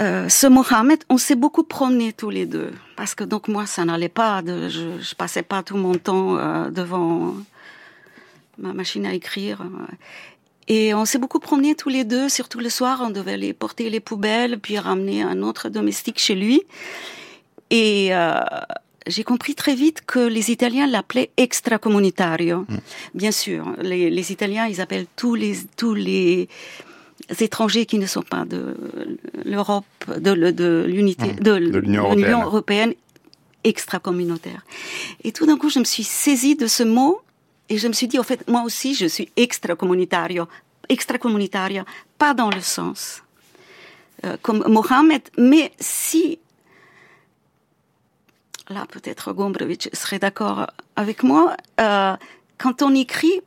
[0.00, 2.72] euh, ce Mohamed, on s'est beaucoup promené tous les deux.
[2.96, 4.42] Parce que donc moi, ça n'allait pas.
[4.44, 7.34] Je, je passais pas tout mon temps euh, devant
[8.58, 9.62] ma machine à écrire.
[10.66, 13.88] Et on s'est beaucoup promené tous les deux, surtout le soir, on devait aller porter
[13.88, 16.62] les poubelles, puis ramener un autre domestique chez lui.
[17.70, 18.40] Et, euh,
[19.08, 22.66] j'ai compris très vite que les Italiens l'appelaient extracomunitario.
[22.68, 22.76] Mm.
[23.14, 26.48] Bien sûr, les, les, Italiens, ils appellent tous les tous les
[27.40, 28.76] étrangers qui ne sont pas de
[29.44, 29.84] l'Europe,
[30.18, 31.40] de, de l'unité, mm.
[31.40, 32.94] de, l'Union européenne.
[33.64, 34.62] extra-communautaire.
[35.24, 37.20] Et tout d'un coup, je me suis saisie de ce mot
[37.68, 40.46] et je me suis dit, en fait, moi aussi, je suis extra-communitario,
[40.88, 41.84] extra-communitaria,
[42.18, 43.22] pas dans le sens
[44.24, 46.38] euh, comme Mohamed, mais si
[48.68, 52.16] là peut-être Gombrowicz serait d'accord avec moi, euh,
[52.58, 53.40] quand on écrit,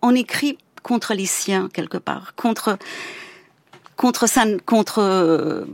[0.00, 2.78] on écrit contre les siens quelque part, contre
[3.96, 5.64] contre sa contre euh,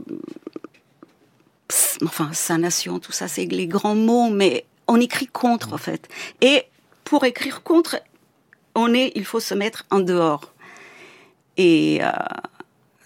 [2.03, 6.07] enfin sa nation, tout ça c'est les grands mots, mais on écrit contre en fait.
[6.41, 6.65] Et
[7.03, 8.01] pour écrire contre,
[8.75, 10.53] on est, il faut se mettre en dehors.
[11.57, 12.11] Et euh,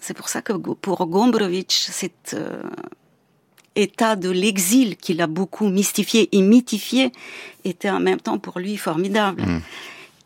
[0.00, 2.36] c'est pour ça que pour Gombrowicz, c'est
[3.76, 7.12] état de l'exil qu'il a beaucoup mystifié et mythifié
[7.64, 9.42] était en même temps pour lui formidable.
[9.42, 9.60] Mm.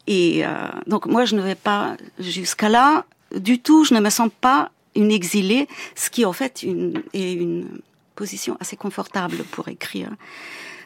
[0.06, 0.50] Et euh,
[0.86, 3.84] donc moi, je ne vais pas jusqu'à là du tout.
[3.84, 7.80] Je ne me sens pas une exilée, ce qui en fait une, est une
[8.16, 10.10] position assez confortable pour écrire.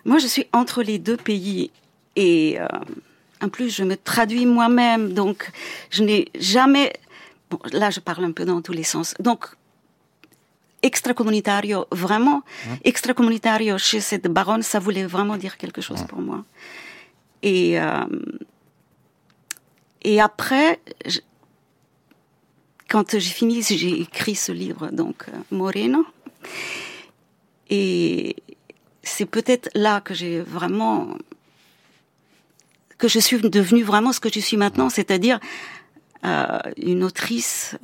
[0.04, 1.70] Moi, je suis entre les deux pays
[2.16, 2.66] et euh,
[3.40, 5.50] en plus, je me traduis moi-même, donc
[5.90, 6.92] je n'ai jamais.
[7.50, 9.14] Bon, là, je parle un peu dans tous les sens.
[9.18, 9.46] Donc,
[10.82, 12.42] extracommunitario, vraiment,
[12.84, 16.44] extracommunitario chez cette baronne, ça voulait vraiment dire quelque chose pour moi.
[17.42, 18.04] Et, euh,
[20.02, 20.80] et après,
[22.88, 26.04] quand j'ai fini, j'ai écrit ce livre, donc euh, Moreno.
[27.70, 28.36] Et
[29.02, 31.16] c'est peut-être là que j'ai vraiment,
[32.98, 35.40] que je suis devenue vraiment ce que je suis maintenant, c'est-à-dire
[36.24, 37.76] euh, une autrice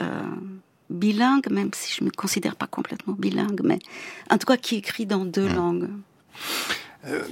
[0.91, 3.79] bilingue, même si je ne me considère pas complètement bilingue, mais
[4.31, 5.55] en tout cas qui écrit dans deux hmm.
[5.55, 5.89] langues.
[7.07, 7.23] Euh,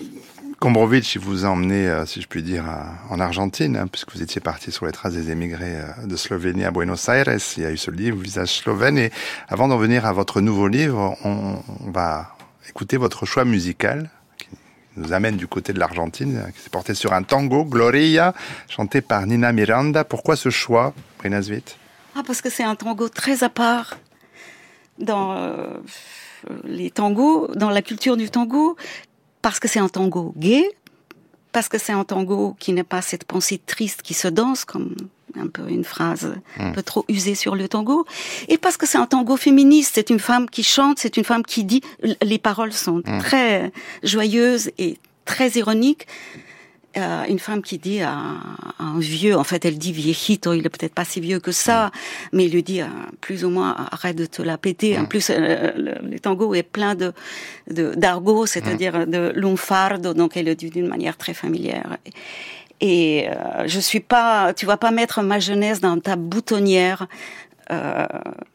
[0.62, 2.64] il vous a emmené, euh, si je puis dire,
[3.11, 6.64] en Argentine, hein, puisque vous étiez parti sur les traces des émigrés euh, de Slovénie
[6.64, 7.29] à Buenos Aires.
[7.57, 8.99] Il y a eu ce livre, Visage slovène.
[8.99, 9.11] Et
[9.49, 11.59] avant d'en venir à votre nouveau livre, on,
[11.90, 12.37] va
[12.69, 14.49] écouter votre choix musical qui
[14.97, 18.35] nous amène du côté de l'Argentine, qui s'est porté sur un tango, Gloria,
[18.69, 20.05] chanté par Nina Miranda.
[20.05, 21.64] Pourquoi ce choix, Brinasvit
[22.17, 23.99] ah, parce que c'est un tango très à part
[24.99, 25.67] dans euh,
[26.65, 28.77] les tangos, dans la culture du tango,
[29.43, 30.69] parce que c'est un tango gay,
[31.53, 34.95] parce que c'est un tango qui n'est pas cette pensée triste qui se danse, comme
[35.39, 36.73] un peu une phrase un hmm.
[36.73, 38.07] peu trop usée sur le tango,
[38.49, 41.43] et parce que c'est un tango féministe, c'est une femme qui chante, c'est une femme
[41.43, 41.83] qui dit,
[42.23, 43.19] les paroles sont hmm.
[43.19, 46.07] très joyeuses et très ironiques,
[46.97, 48.17] euh, une femme qui dit à,
[48.79, 51.91] un vieux, en fait, elle dit viejito, il est peut-être pas si vieux que ça,
[52.33, 52.87] mais il lui dit euh,
[53.21, 54.99] plus ou moins arrête de te la péter.
[54.99, 57.13] En plus, euh, le, tango est plein de
[57.69, 61.99] d'argot, c'est-à-dire de lunfardo, donc elle le dit d'une manière très familière.
[62.81, 63.27] Et
[63.65, 67.09] je suis pas, tu vas pas mettre ma jeunesse dans ta boutonnière.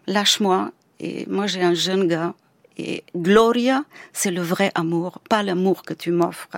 [0.07, 0.71] Lâche-moi.
[0.99, 2.33] Et moi, j'ai un jeune gars.
[2.77, 6.57] Et Gloria, c'est le vrai amour, pas l'amour que tu m'offres.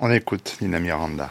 [0.00, 1.28] On écoute Nina Miranda.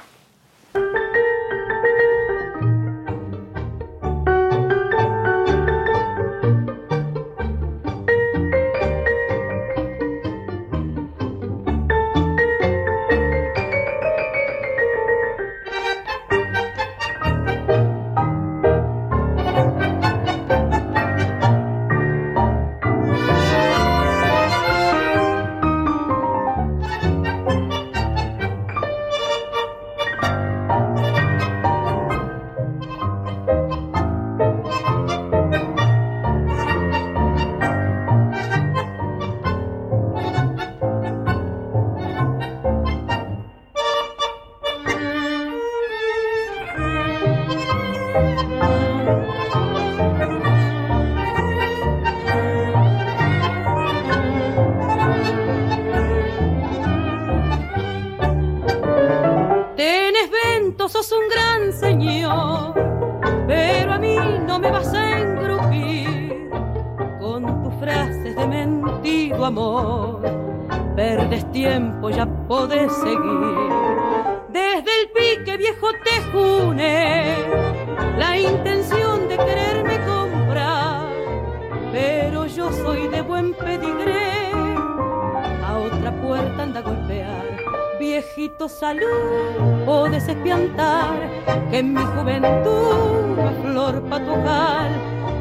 [91.72, 94.92] Que en mi juventud flor patujal,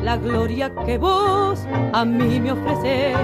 [0.02, 3.16] la gloria que vos a mí me ofreces,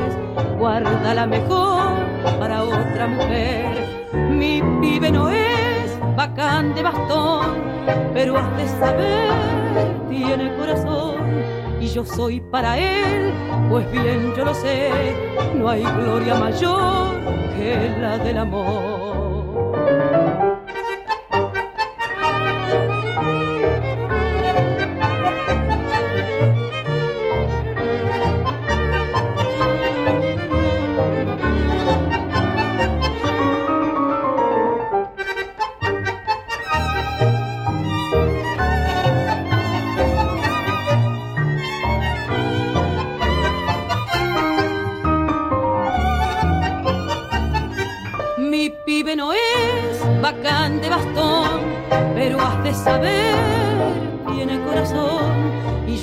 [0.58, 1.92] guarda la mejor
[2.38, 4.08] para otra mujer.
[4.30, 7.56] Mi pibe no es bacán de bastón,
[8.14, 11.16] pero has de saber, tiene corazón.
[11.80, 13.32] Y yo soy para él,
[13.68, 14.90] pues bien yo lo sé,
[15.56, 17.16] no hay gloria mayor
[17.56, 18.91] que la del amor.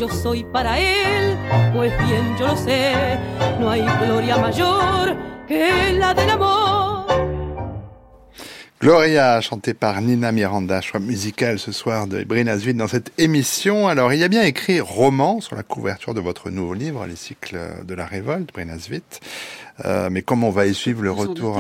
[0.08, 1.38] Soy para él,
[1.74, 2.94] pues bien yo lo sé,
[3.60, 5.16] no hay gloria mayor
[5.48, 7.06] que la del amor.
[8.82, 13.90] Gloria, chantée par Nina Miranda, choix musical ce soir de Brinasville dans cette émission.
[13.90, 17.18] Alors, il y a bien écrit roman sur la couverture de votre nouveau livre, Les
[17.18, 19.02] cycles de la révolte, Brinasville.
[19.84, 21.60] Euh, mais comment on va y suivre le retour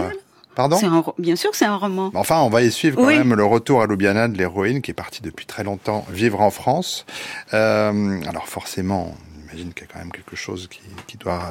[1.17, 2.11] Bien sûr, c'est un roman.
[2.15, 4.95] Enfin, on va y suivre quand même le retour à Ljubljana de l'héroïne qui est
[4.95, 7.05] partie depuis très longtemps vivre en France.
[7.53, 11.41] Euh, alors forcément, on imagine qu'il y a quand même quelque chose qui, qui doit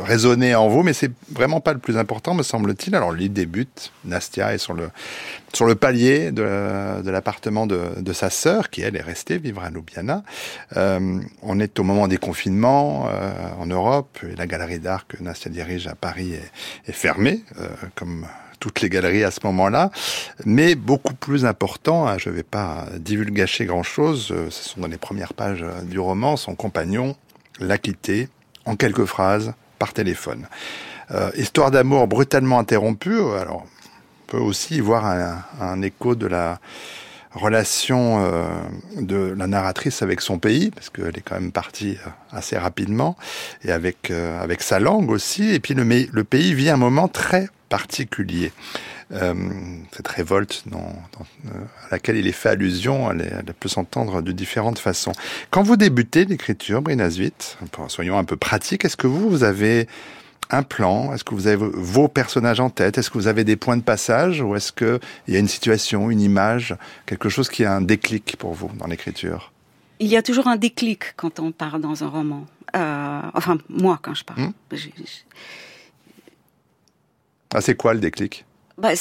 [0.00, 2.94] résonner en vous, mais c'est vraiment pas le plus important, me semble-t-il.
[2.94, 3.92] Alors, l'île débute.
[4.04, 4.90] Nastia est sur le,
[5.52, 6.42] sur le palier de,
[7.04, 10.24] l'appartement de, de, sa sœur, qui elle est restée vivre à Ljubljana.
[10.76, 15.22] Euh, on est au moment des confinements euh, en Europe, et la galerie d'art que
[15.22, 16.34] Nastia dirige à Paris
[16.86, 18.26] est, fermée, euh, comme
[18.58, 19.90] toutes les galeries à ce moment-là.
[20.44, 24.96] Mais beaucoup plus important, hein, je ne vais pas divulgacher grand-chose, ce sont dans les
[24.96, 27.16] premières pages du roman, son compagnon
[27.60, 28.28] l'a quitté
[28.64, 30.46] en quelques phrases par téléphone.
[31.12, 35.06] Euh, histoire d'amour brutalement interrompue, alors on peut aussi y voir
[35.60, 36.58] un, écho de la
[37.32, 38.44] relation euh,
[39.00, 43.16] de la narratrice avec son pays, parce qu'elle est quand même partie euh, assez rapidement,
[43.62, 47.48] et avec, avec sa langue aussi, et puis le, le pays vit un moment très
[47.68, 48.52] particulier.
[49.12, 49.34] Euh,
[49.92, 50.78] cette révolte euh,
[51.86, 55.12] à laquelle il est fait allusion, elle, peut s'entendre de différentes façons.
[55.50, 57.32] Quand vous débutez l'écriture, Brinasvit,
[57.86, 59.86] soyons un peu pratiques, est-ce que vous, vous avez
[60.50, 61.12] un plan?
[61.14, 62.98] Est-ce que vous avez vos personnages en tête?
[62.98, 64.40] Est-ce que vous avez des points de passage?
[64.40, 66.74] Ou est-ce qu'il y a une situation, une image,
[67.06, 69.52] quelque chose qui a un déclic pour vous dans l'écriture?
[70.00, 72.46] Il y a toujours un déclic quand on part dans un roman.
[72.74, 74.40] Euh, enfin, moi, quand je parle.
[74.40, 74.52] Mmh.
[77.54, 78.44] Ah, c'est quoi le déclic?
[78.78, 78.92] Bah,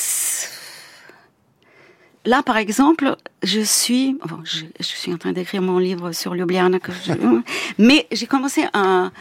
[2.25, 6.33] là, par exemple, je suis, bon, je, je, suis en train d'écrire mon livre sur
[6.35, 7.13] Ljubljana, que je,
[7.77, 9.11] mais j'ai commencé un,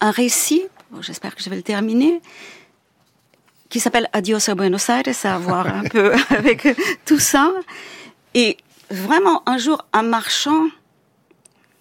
[0.00, 2.20] un récit, bon, j'espère que je vais le terminer,
[3.72, 6.68] qui s'appelle Adios a Buenos Aires, à voir un peu avec
[7.06, 7.50] tout ça.
[8.34, 8.58] Et
[8.90, 10.66] vraiment, un jour, en marchant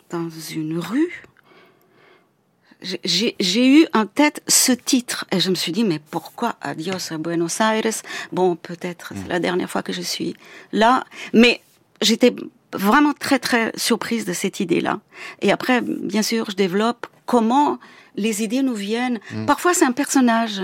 [0.09, 1.23] dans une rue,
[2.81, 7.17] j'ai eu en tête ce titre et je me suis dit mais pourquoi Adios à
[7.17, 8.01] Buenos Aires?
[8.31, 10.35] Bon, peut-être c'est la dernière fois que je suis
[10.71, 11.61] là, mais
[12.01, 12.33] j'étais
[12.73, 14.99] vraiment très très surprise de cette idée-là.
[15.41, 17.79] Et après, bien sûr, je développe comment
[18.15, 19.19] les idées nous viennent.
[19.31, 19.45] Mmh.
[19.45, 20.61] Parfois, c'est un personnage.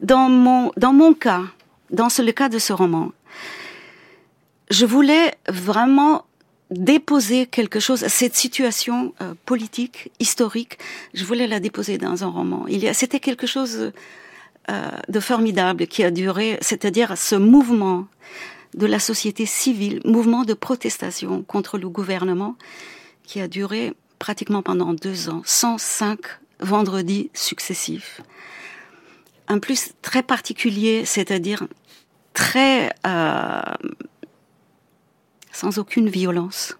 [0.00, 1.42] Dans mon dans mon cas,
[1.90, 3.10] dans le cas de ce roman,
[4.70, 6.24] je voulais vraiment
[6.70, 10.78] déposer quelque chose, cette situation euh, politique, historique,
[11.14, 12.66] je voulais la déposer dans un roman.
[12.68, 13.92] Il y a, c'était quelque chose
[14.70, 18.08] euh, de formidable qui a duré, c'est-à-dire ce mouvement
[18.74, 22.56] de la société civile, mouvement de protestation contre le gouvernement,
[23.22, 26.18] qui a duré pratiquement pendant deux ans, 105
[26.60, 28.20] vendredis successifs.
[29.48, 31.68] Un plus très particulier, c'est-à-dire
[32.34, 33.60] très euh,
[35.56, 36.76] sans aucune violence.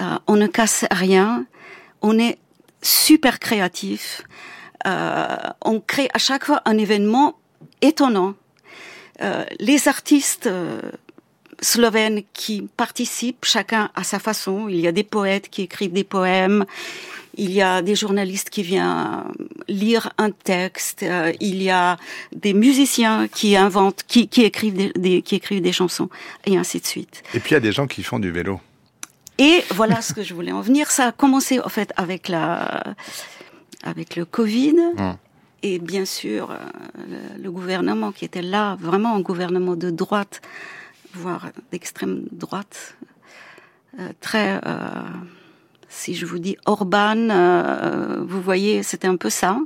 [0.00, 1.46] Euh, on ne casse rien,
[2.02, 2.38] on est
[2.82, 4.22] super créatif,
[4.86, 7.38] euh, on crée à chaque fois un événement
[7.80, 8.34] étonnant.
[9.22, 10.48] Euh, les artistes
[11.60, 16.04] slovènes qui participent, chacun à sa façon, il y a des poètes qui écrivent des
[16.04, 16.64] poèmes,
[17.38, 19.24] il y a des journalistes qui viennent
[19.68, 21.96] lire un texte, euh, il y a
[22.34, 26.10] des musiciens qui inventent, qui, qui écrivent des, des, qui écrivent des chansons,
[26.44, 27.22] et ainsi de suite.
[27.34, 28.60] Et puis il y a des gens qui font du vélo.
[29.38, 30.90] Et voilà ce que je voulais en venir.
[30.90, 32.94] Ça a commencé en fait avec la,
[33.84, 34.74] avec le Covid.
[34.98, 35.16] Hum.
[35.62, 36.56] Et bien sûr, euh,
[37.08, 40.40] le, le, gouvernement qui était là, vraiment un gouvernement de droite,
[41.14, 42.96] voire d'extrême droite,
[43.98, 44.90] euh, très euh,
[45.88, 49.58] si je vous dis Orban, euh, vous voyez, c'était un peu ça.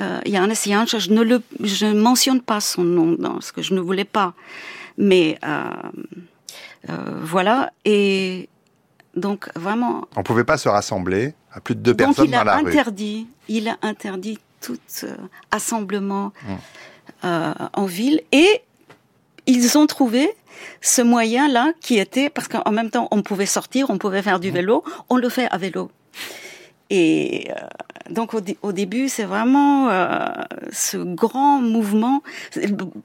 [0.00, 3.62] euh, Janes Janša, je ne le, je ne mentionne pas son nom dans ce que
[3.62, 4.34] je ne voulais pas,
[4.96, 5.64] mais euh,
[6.88, 7.72] euh, voilà.
[7.84, 8.48] Et
[9.14, 10.06] donc vraiment.
[10.16, 12.62] On pouvait pas se rassembler à plus de deux personnes dans la rue.
[12.62, 15.16] Il a interdit, il a interdit tout euh,
[15.50, 16.52] assemblement mmh.
[17.24, 18.62] euh, en ville et
[19.46, 20.30] ils ont trouvé
[20.80, 24.50] ce moyen-là qui était parce qu'en même temps on pouvait sortir, on pouvait faire du
[24.50, 24.54] mmh.
[24.54, 25.90] vélo, on le fait à vélo.
[26.90, 27.54] Et euh,
[28.10, 30.26] donc au, au début, c'est vraiment euh,
[30.72, 32.22] ce grand mouvement,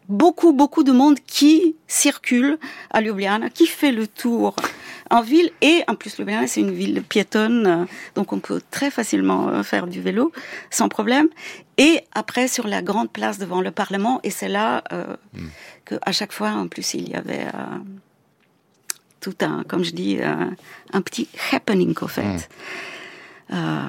[0.08, 2.58] beaucoup beaucoup de monde qui circule
[2.92, 4.56] à Ljubljana, qui fait le tour
[5.10, 7.86] en ville et en plus Ljubljana c'est une ville piétonne, euh,
[8.16, 10.32] donc on peut très facilement faire du vélo
[10.70, 11.28] sans problème.
[11.78, 15.48] Et après sur la grande place devant le Parlement et c'est là euh, mm.
[15.86, 17.78] que à chaque fois en plus il y avait euh,
[19.20, 22.24] tout un, comme je dis, un petit happening au fait.
[22.24, 22.40] Mm.
[23.52, 23.82] Euh,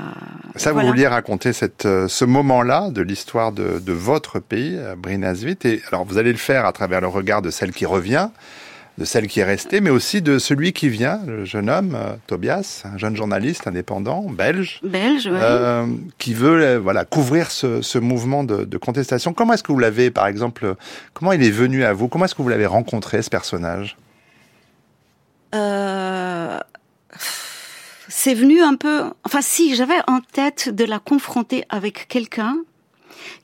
[0.57, 5.57] Ça, vous vouliez raconter cette, euh, ce moment-là de l'histoire de, de, votre pays, Brinasvit.
[5.65, 8.29] Et alors, vous allez le faire à travers le regard de celle qui revient,
[8.99, 12.15] de celle qui est restée, mais aussi de celui qui vient, le jeune homme, euh,
[12.27, 15.39] Tobias, un jeune journaliste indépendant, belge, belge oui.
[15.41, 15.87] euh,
[16.19, 19.33] qui veut euh, voilà, couvrir ce, ce mouvement de, de, contestation.
[19.33, 20.77] Comment est-ce que vous l'avez, par exemple,
[21.13, 22.09] comment il est venu à vous?
[22.09, 23.97] Comment est-ce que vous l'avez rencontré, ce personnage?
[25.55, 26.59] Euh
[28.17, 29.11] c'est venu un peu.
[29.25, 32.57] Enfin, si j'avais en tête de la confronter avec quelqu'un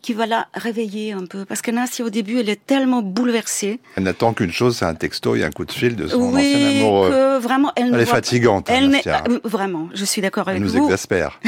[0.03, 3.81] qui va la réveiller un peu, parce que Nassia au début, elle est tellement bouleversée.
[3.97, 6.55] Elle n'attend qu'une chose, c'est un texto et un coup de fil de son oui,
[6.55, 7.11] ancien amoureux.
[7.11, 8.69] Que vraiment, elle, elle est fatigante.
[8.71, 10.75] Elle hein, vraiment, je suis d'accord avec elle vous.
[10.75, 11.41] Elle nous exaspère.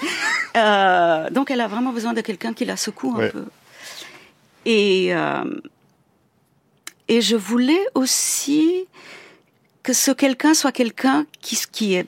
[0.56, 3.44] euh, donc, elle a vraiment besoin de quelqu'un qui la secoue un peu.
[4.66, 5.44] Et euh,
[7.10, 8.86] et je voulais aussi
[9.82, 12.06] que ce quelqu'un soit quelqu'un qui qui est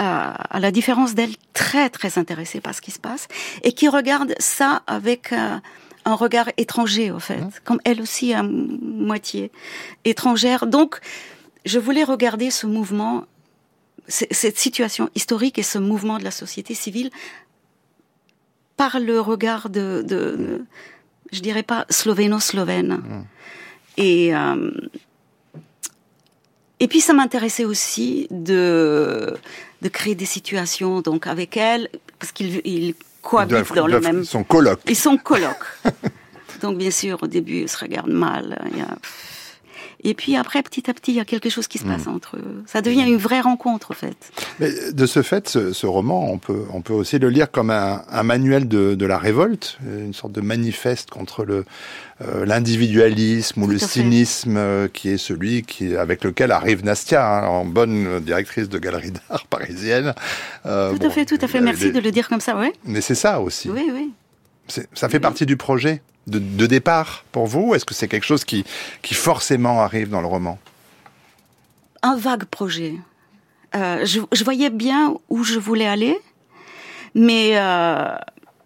[0.00, 3.28] à, à, la différence d'elle, très très intéressée par ce qui se passe
[3.62, 5.58] et qui regarde ça avec euh,
[6.06, 7.50] un regard étranger, au fait, mmh.
[7.64, 9.52] comme elle aussi à moitié
[10.06, 10.66] étrangère.
[10.66, 11.00] Donc,
[11.66, 13.26] je voulais regarder ce mouvement,
[14.08, 17.10] cette situation historique et ce mouvement de la société civile
[18.78, 20.64] par le regard de, de, de
[21.30, 22.94] je dirais pas slovéno-slovène.
[22.94, 23.24] Mmh.
[23.98, 24.70] Et euh,
[26.82, 29.34] et puis ça m'intéressait aussi de
[29.82, 34.20] de créer des situations donc avec elle parce qu'ils ils cohabitent dans le même.
[34.20, 34.80] Ils sont colocs.
[34.86, 35.56] Ils sont colocs.
[36.62, 38.60] donc bien sûr au début ils se regardent mal.
[38.72, 38.96] Il y a...
[40.02, 42.14] Et puis après, petit à petit, il y a quelque chose qui se passe mmh.
[42.14, 42.62] entre eux.
[42.66, 44.32] Ça devient une vraie rencontre, en fait.
[44.58, 47.70] Mais de ce fait, ce, ce roman, on peut, on peut aussi le lire comme
[47.70, 51.64] un, un manuel de, de, la révolte, une sorte de manifeste contre le
[52.22, 57.46] euh, l'individualisme ou le cynisme euh, qui est celui qui, avec lequel arrive Nastia, hein,
[57.46, 60.12] en bonne directrice de galerie d'art parisienne.
[60.66, 61.62] Euh, tout bon, à fait, tout à fait.
[61.62, 61.92] Merci les...
[61.92, 62.74] de le dire comme ça, ouais.
[62.84, 63.70] Mais c'est ça aussi.
[63.70, 64.12] Oui, oui.
[64.92, 68.44] Ça fait partie du projet de, de départ pour vous Est-ce que c'est quelque chose
[68.44, 68.64] qui,
[69.02, 70.58] qui forcément arrive dans le roman?
[72.02, 72.94] Un vague projet.
[73.74, 76.18] Euh, je, je, voyais bien où je voulais aller,
[77.14, 78.16] mais, euh,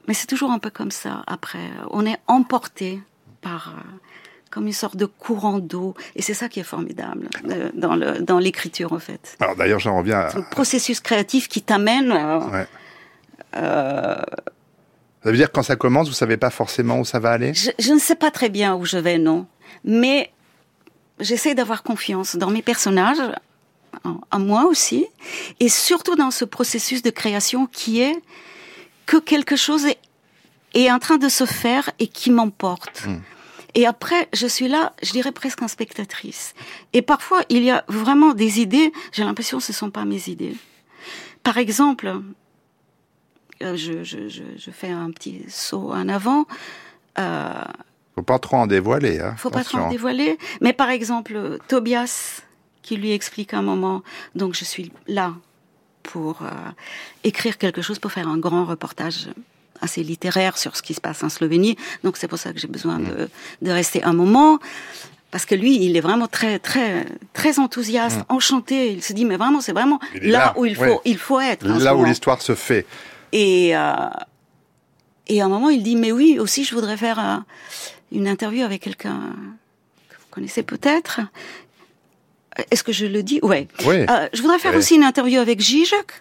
[0.06, 1.22] mais c'est toujours un peu comme ça.
[1.26, 3.00] Après, on est emporté
[3.42, 3.80] par euh,
[4.50, 8.20] comme une sorte de courant d'eau, et c'est ça qui est formidable euh, dans le
[8.20, 9.36] dans l'écriture en fait.
[9.40, 10.20] Alors d'ailleurs, j'en reviens.
[10.20, 10.34] À...
[10.36, 12.12] Le processus créatif qui t'amène.
[12.12, 12.66] Ouais.
[15.24, 17.54] Ça veut dire que quand ça commence, vous savez pas forcément où ça va aller?
[17.54, 19.46] Je, je, ne sais pas très bien où je vais, non.
[19.82, 20.30] Mais
[21.18, 23.22] j'essaie d'avoir confiance dans mes personnages,
[24.04, 25.06] en, moi aussi,
[25.60, 28.16] et surtout dans ce processus de création qui est
[29.06, 29.98] que quelque chose est,
[30.74, 33.06] est en train de se faire et qui m'emporte.
[33.06, 33.16] Mmh.
[33.76, 36.54] Et après, je suis là, je dirais presque en spectatrice.
[36.92, 40.04] Et parfois, il y a vraiment des idées, j'ai l'impression que ce ne sont pas
[40.04, 40.54] mes idées.
[41.42, 42.20] Par exemple,
[43.74, 46.46] je, je, fais un petit saut en avant.
[47.18, 47.64] Euh,
[48.14, 49.20] faut pas trop en dévoiler.
[49.20, 49.78] Hein, faut attention.
[49.78, 50.38] pas trop en dévoiler.
[50.60, 52.42] Mais par exemple, Tobias,
[52.82, 54.02] qui lui explique un moment,
[54.34, 55.34] donc je suis là
[56.02, 56.50] pour euh,
[57.24, 59.28] écrire quelque chose, pour faire un grand reportage
[59.80, 61.76] assez littéraire sur ce qui se passe en Slovénie.
[62.04, 63.08] Donc c'est pour ça que j'ai besoin mmh.
[63.08, 63.28] de,
[63.62, 64.58] de rester un moment
[65.34, 68.24] parce que lui, il est vraiment très, très, très enthousiaste, mmh.
[68.28, 68.92] enchanté.
[68.92, 71.00] Il se dit, mais vraiment, c'est vraiment là, là, où il faut, ouais.
[71.04, 71.66] il faut être.
[71.66, 72.86] Là où l'histoire se fait.
[73.34, 74.08] Et, euh,
[75.26, 77.36] et à un moment, il dit, mais oui, aussi, je voudrais faire euh,
[78.12, 79.34] une interview avec quelqu'un
[80.08, 81.20] que vous connaissez peut-être.
[82.70, 83.40] Est-ce que je le dis?
[83.42, 83.66] Ouais.
[83.84, 84.06] Oui.
[84.08, 84.78] Euh, je voudrais faire oui.
[84.78, 86.12] aussi une interview avec Zizek.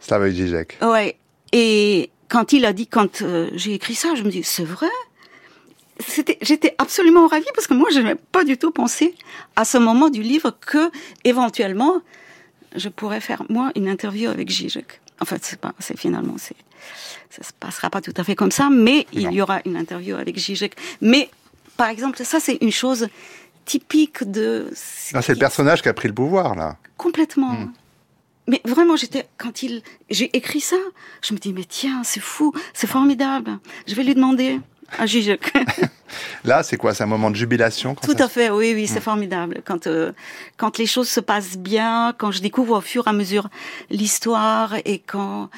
[0.00, 0.78] C'est avec Zizek.
[0.80, 1.18] Ouais.
[1.52, 4.88] Et quand il a dit, quand j'ai écrit ça, je me dis, c'est vrai?
[6.00, 9.14] C'était, j'étais absolument ravie parce que moi, je n'avais pas du tout pensé
[9.54, 10.90] à ce moment du livre que,
[11.24, 12.00] éventuellement,
[12.74, 15.02] je pourrais faire, moi, une interview avec Zizek.
[15.20, 16.56] En fait, c'est pas, c'est finalement, c'est,
[17.30, 20.16] ça se passera pas tout à fait comme ça, mais il y aura une interview
[20.16, 20.76] avec Zizek.
[21.00, 21.30] Mais,
[21.76, 23.08] par exemple, ça, c'est une chose
[23.64, 24.70] typique de.
[25.12, 26.76] Ah, c'est le personnage qui a pris le pouvoir, là.
[26.96, 27.52] Complètement.
[27.52, 27.72] Hmm.
[28.46, 30.76] Mais vraiment, j'étais quand il, j'ai écrit ça,
[31.22, 33.58] je me dis mais tiens, c'est fou, c'est formidable.
[33.86, 34.60] Je vais lui demander
[34.98, 35.52] à Zizek.
[36.44, 36.94] Là, c'est quoi?
[36.94, 39.02] C'est un moment de jubilation Tout à fait, oui, oui, c'est Mm.
[39.02, 39.62] formidable.
[39.64, 40.12] Quand euh,
[40.56, 43.48] quand les choses se passent bien, quand je découvre au fur et à mesure
[43.90, 45.50] l'histoire et quand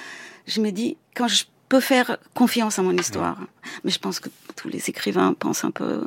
[0.47, 3.39] je me dis quand je peux faire confiance à mon histoire.
[3.85, 6.01] Mais je pense que tous les écrivains pensent un peu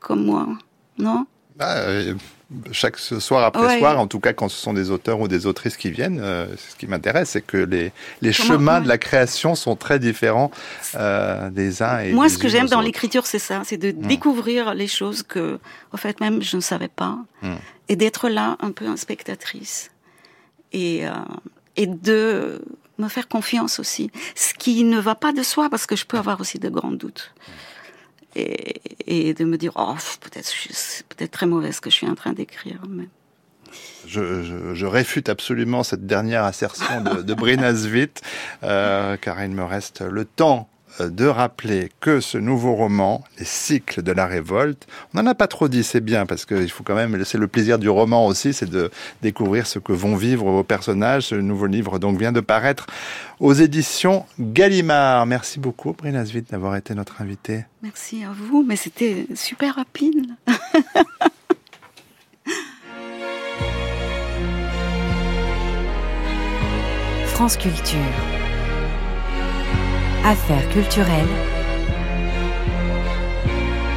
[0.00, 0.46] comme moi,
[0.98, 1.26] non?
[1.58, 2.14] Ah, euh,
[2.72, 3.78] chaque soir après Ouais.
[3.78, 6.46] soir, en tout cas quand ce sont des auteurs ou des autrices qui viennent, euh,
[6.56, 7.92] ce qui m'intéresse, c'est que les,
[8.22, 8.82] les Comment- chemins ouais.
[8.84, 10.50] de la création sont très différents
[10.96, 13.90] euh, des uns et Moi, des ce que j'aime dans l'écriture, c'est ça, c'est de
[13.92, 15.58] découvrir les choses que,
[15.92, 17.54] au fait, même je ne savais pas, Mm.
[17.88, 19.90] et d'être là un peu en spectatrice,
[20.72, 21.12] et euh,
[21.76, 22.60] et de
[22.98, 26.18] me faire confiance aussi, ce qui ne va pas de soi parce que je peux
[26.18, 27.32] avoir aussi de grands doutes.
[28.36, 30.52] Et, de me dire oh peut-être
[31.08, 32.80] peut-être très mauvais ce que je suis en train d'écrire
[34.06, 38.22] Je, réfute absolument cette dernière assertion de, de Brina Svit,
[38.62, 40.69] euh, car il me reste le temps euh,
[41.08, 45.46] de rappeler que ce nouveau roman, Les cycles de la révolte, on n'en a pas
[45.46, 48.52] trop dit, c'est bien, parce qu'il faut quand même laisser le plaisir du roman aussi,
[48.52, 48.90] c'est de
[49.22, 51.24] découvrir ce que vont vivre vos personnages.
[51.28, 52.86] Ce nouveau livre donc vient de paraître
[53.38, 55.26] aux éditions Gallimard.
[55.26, 57.64] Merci beaucoup, Brina Svit, d'avoir été notre invitée.
[57.82, 60.34] merci à vous mais c'était super rapide
[67.40, 68.39] France Culture.
[70.24, 71.26] Affaires culturelles.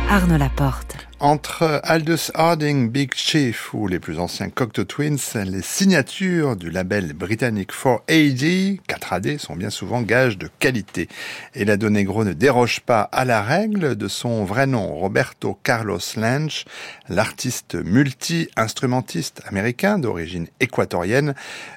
[0.09, 0.92] Arnaud Laporte.
[1.23, 5.15] Entre Aldous Harding, Big Chief ou les plus anciens Cocteau Twins,
[5.45, 11.07] les signatures du label britannique 4AD, 4AD, sont bien souvent gages de qualité.
[11.55, 16.01] Et la Negro ne déroge pas à la règle de son vrai nom, Roberto Carlos
[16.17, 16.65] Lange,
[17.07, 21.35] l'artiste multi-instrumentiste américain d'origine équatorienne,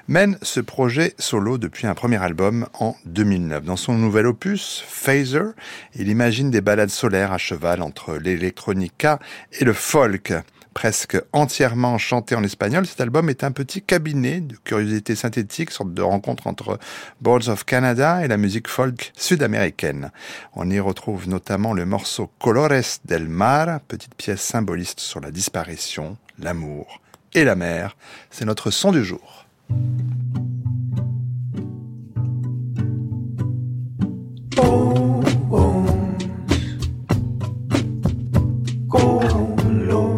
[0.09, 3.63] mène ce projet solo depuis un premier album en 2009.
[3.63, 5.53] Dans son nouvel opus, Phaser,
[5.95, 9.19] il imagine des balades solaires à cheval entre l'électronica
[9.59, 10.33] et le folk.
[10.73, 15.91] Presque entièrement chanté en espagnol, cet album est un petit cabinet de curiosités synthétiques, sorte
[15.91, 16.77] de rencontre entre
[17.19, 20.11] Boards of Canada et la musique folk sud-américaine.
[20.53, 26.15] On y retrouve notamment le morceau Colores del Mar, petite pièce symboliste sur la disparition,
[26.37, 27.01] l'amour
[27.33, 27.97] et la mer.
[28.29, 29.47] C'est notre son du jour.
[38.99, 40.16] oh Lord.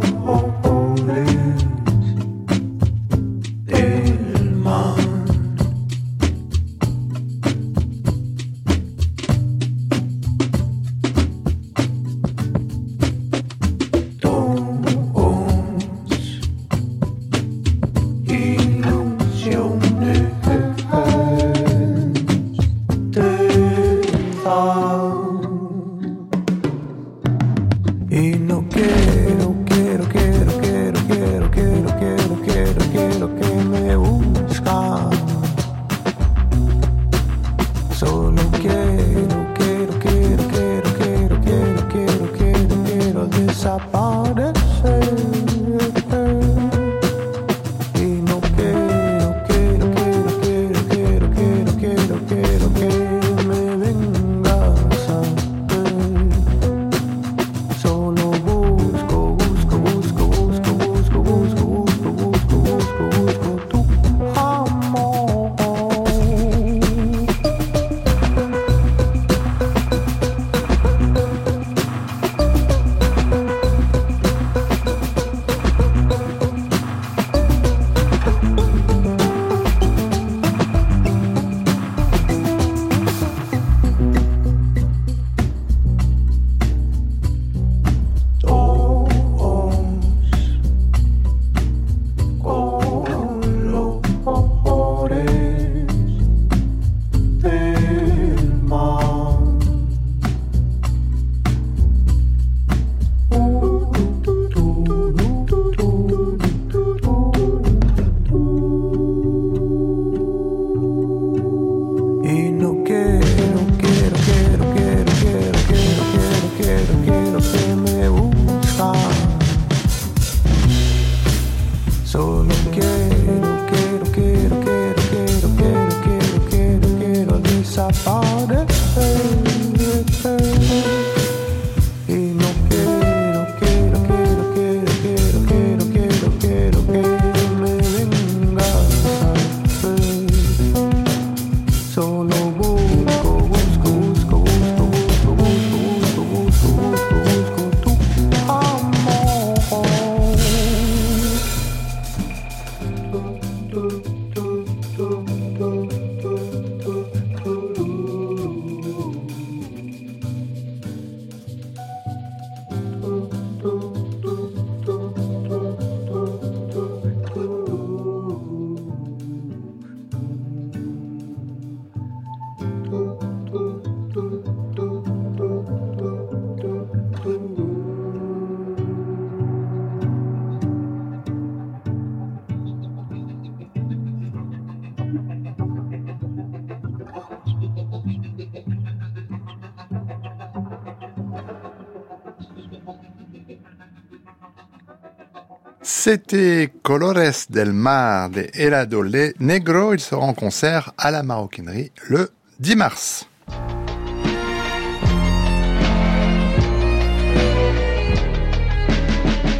[196.11, 199.05] C'était Colores del Mar de Helado
[199.39, 199.93] Negro.
[199.93, 203.27] Il sera en concert à la maroquinerie le 10 mars.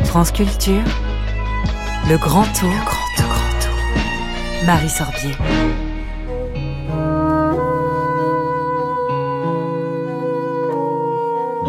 [0.05, 0.81] France Culture,
[2.09, 4.65] le grand tour, le grand tour, grand tour.
[4.65, 5.35] Marie Sorbier.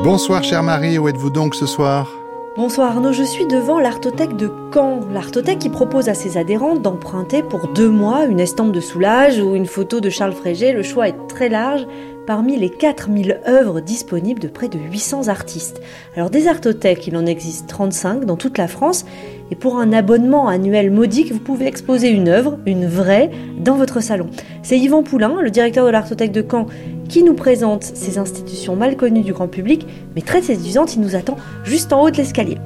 [0.03, 2.20] Bonsoir chère Marie, où êtes-vous donc ce soir?
[2.57, 5.07] Bonsoir Arnaud, je suis devant l'Artothèque de Caen.
[5.13, 9.55] L'Artothèque qui propose à ses adhérents d'emprunter pour deux mois une estampe de Soulage ou
[9.55, 10.73] une photo de Charles Frégé.
[10.73, 11.87] Le choix est très large
[12.27, 15.81] parmi les 4000 œuvres disponibles de près de 800 artistes.
[16.17, 19.05] Alors des artothèques, il en existe 35 dans toute la France
[19.51, 24.01] et pour un abonnement annuel modique, vous pouvez exposer une œuvre, une vraie, dans votre
[24.01, 24.29] salon.
[24.63, 26.67] C'est Yvan Poulain, le directeur de l'Artothèque de Caen,
[27.09, 30.95] qui nous présente ces institutions mal connues du grand public, mais très séduisantes.
[30.95, 32.59] Il nous attend juste en haut de l'escalier.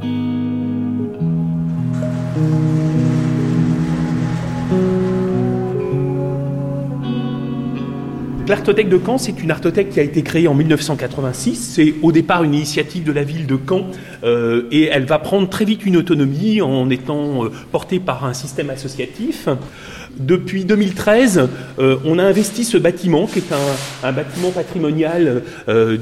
[8.46, 11.54] L'Artothèque de Caen, c'est une artothèque qui a été créée en 1986.
[11.54, 13.86] C'est au départ une initiative de la ville de Caen
[14.22, 18.34] euh, et elle va prendre très vite une autonomie en étant euh, portée par un
[18.34, 19.48] système associatif.
[20.18, 23.52] Depuis 2013, euh, on a investi ce bâtiment, qui est
[24.02, 25.42] un, bâtiment patrimonial,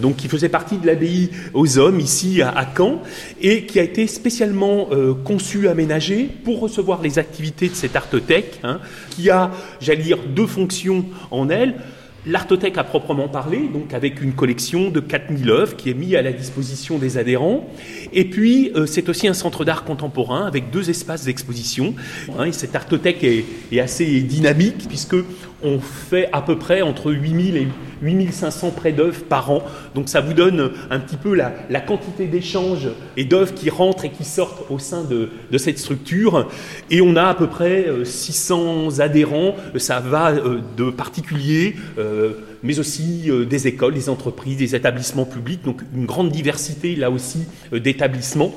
[0.03, 3.01] donc qui faisait partie de l'abbaye aux Hommes ici à, Caen,
[3.41, 4.89] et qui a été spécialement
[5.25, 8.81] conçu, aménagé pour recevoir les activités de cette artothèque, hein,
[9.11, 11.77] qui a, j'allais dire, deux fonctions en elle.
[12.25, 16.23] L'artothèque à proprement parler, donc avec une collection de 4000 œuvres qui est mise à
[16.23, 17.69] la disposition des adhérents.
[18.13, 21.95] Et puis, euh, c'est aussi un centre d'art contemporain avec deux espaces d'exposition.
[22.39, 25.17] Hein, et cette artothèque est, est, assez dynamique puisque
[25.63, 27.69] on fait à peu près entre 8000 et
[28.03, 29.63] 8500 prêts d'œuvres par an.
[29.95, 34.11] Donc ça vous donne un petit peu la, quantité d'échanges et d'œuvres qui rentrent et
[34.11, 36.49] qui sortent au sein de, cette structure.
[36.91, 39.55] Et on a à peu près 600 euh, adhérents.
[39.77, 42.33] Ça va euh, de particuliers, euh,
[42.63, 45.65] mais aussi des écoles, des entreprises, des établissements publics.
[45.65, 48.55] Donc une grande diversité là aussi d'établissements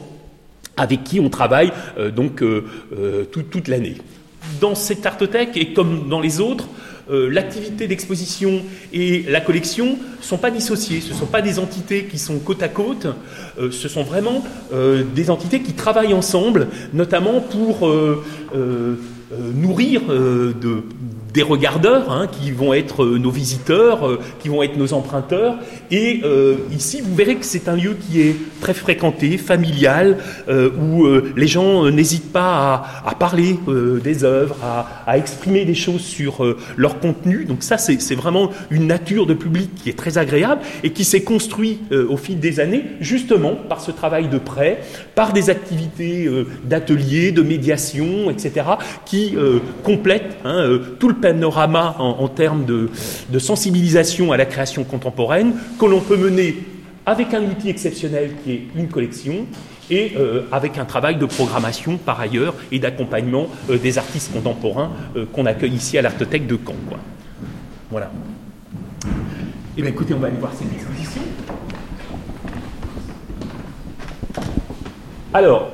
[0.78, 1.72] avec qui on travaille
[2.16, 2.44] donc
[3.32, 3.96] toute l'année.
[4.62, 6.68] Dans cette artothèque, et comme dans les autres,
[7.10, 11.60] euh, l'activité d'exposition et la collection ne sont pas dissociées, ce ne sont pas des
[11.60, 13.08] entités qui sont côte à côte,
[13.60, 14.44] euh, ce sont vraiment
[14.74, 17.88] euh, des entités qui travaillent ensemble, notamment pour
[19.32, 20.84] nourrir de,
[21.36, 25.58] des regardeurs hein, qui vont être euh, nos visiteurs, euh, qui vont être nos emprunteurs.
[25.92, 30.18] Et euh, ici, vous verrez que c'est un lieu qui est très fréquenté, familial,
[30.48, 31.06] où
[31.36, 33.60] les gens n'hésitent pas à, parler
[34.04, 34.56] des œuvres,
[35.06, 36.44] à, exprimer des choses sur
[36.76, 37.46] leur contenu.
[37.46, 41.22] Donc ça, c'est vraiment une nature de public qui est très agréable et qui s'est
[41.22, 44.82] construit au fil des années, justement par ce travail de prêt,
[45.14, 46.28] par des activités
[46.64, 48.66] d'ateliers, de médiation, etc.,
[49.84, 52.90] complètent hein, tout le panorama en, termes de,
[53.40, 56.56] sensibilisation à la création contemporaine que l'on peut mener
[57.06, 59.46] avec un outil exceptionnel qui est une collection
[59.90, 64.92] et euh, avec un travail de programmation par ailleurs et d'accompagnement euh, des artistes contemporains
[65.16, 66.76] euh, qu'on accueille ici à l'Artothèque de Caen.
[67.92, 68.12] Voilà.
[69.78, 71.22] Eh bien écoutez, on va aller voir cette exposition.
[75.34, 75.72] Alors,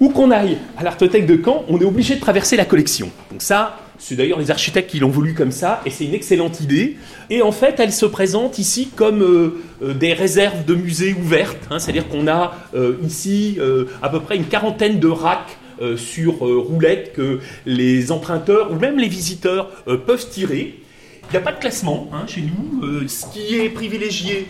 [0.00, 3.10] où qu'on aille à l'Artothèque de Caen, on est obligé de traverser la collection.
[3.30, 6.60] Donc ça, c'est d'ailleurs les architectes qui l'ont voulu comme ça, et c'est une excellente
[6.60, 6.96] idée.
[7.30, 11.66] Et en fait, elle se présente ici comme euh, euh, des réserves de musées ouvertes.
[11.70, 11.78] Hein.
[11.78, 13.58] C'est-à-dire qu'on a euh, ici
[14.02, 15.58] à peu près une quarantaine de racks
[15.96, 19.70] sur roulettes que les emprunteurs ou même les visiteurs
[20.06, 20.78] peuvent tirer.
[21.24, 23.08] Il n'y a pas de classement hein, chez nous.
[23.08, 24.46] ce qui est privilégié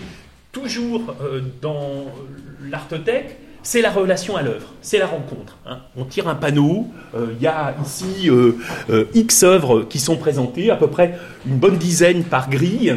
[0.53, 1.14] toujours
[1.62, 2.07] dans
[2.70, 5.57] l'artothèque, c'est la relation à l'œuvre, c'est la rencontre.
[5.67, 5.79] Hein.
[5.97, 6.87] On tire un panneau,
[7.17, 8.59] euh, il y a ici euh,
[8.91, 12.95] euh, X œuvres qui sont présentées, à peu près une bonne dizaine par grille,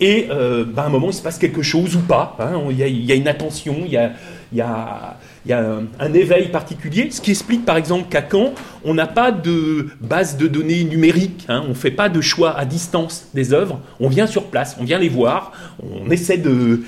[0.00, 2.34] et ben, à un moment il se passe quelque chose ou pas.
[2.40, 2.62] Hein.
[2.70, 7.20] Il y, a une attention, il y a il y a un, éveil particulier, ce
[7.20, 8.52] qui explique par exemple qu'à Caen,
[8.84, 11.62] on n'a pas de base de données numérique, hein.
[11.64, 14.84] on ne fait pas de choix à distance des œuvres, on vient sur place, on
[14.84, 16.82] vient les voir, on essaie de...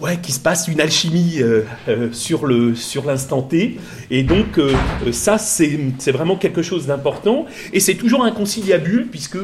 [0.00, 3.78] Ouais, qu'il se passe une alchimie euh, euh, sur l'instant T,
[4.10, 4.74] et donc euh,
[5.12, 9.38] ça c'est vraiment quelque chose d'important, et c'est toujours inconciliable, puisque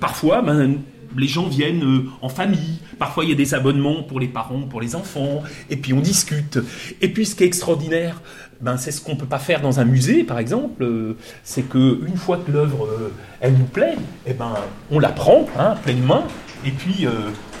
[0.00, 0.42] parfois...
[0.42, 0.78] Ben,
[1.16, 2.78] les gens viennent euh, en famille.
[2.98, 5.42] Parfois, il y a des abonnements pour les parents, pour les enfants.
[5.68, 6.58] Et puis, on discute.
[7.00, 8.20] Et puis, ce qui est extraordinaire,
[8.60, 10.82] ben, c'est ce qu'on ne peut pas faire dans un musée, par exemple.
[10.82, 13.96] Euh, c'est qu'une fois que l'œuvre, euh, elle nous plaît,
[14.26, 14.54] eh ben,
[14.90, 16.24] on la prend, hein, pleine main.
[16.64, 17.06] Et puis,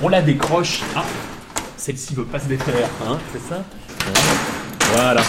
[0.02, 0.82] on la décroche.
[0.94, 1.04] Ah,
[1.78, 3.64] celle-ci ne veut pas se défaire, hein, c'est ça?
[4.92, 5.22] Voilà.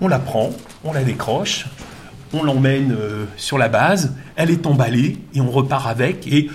[0.00, 0.50] on la prend,
[0.84, 1.66] on la décroche,
[2.32, 6.48] on l'emmène euh, sur la base, elle est emballée et on repart avec et,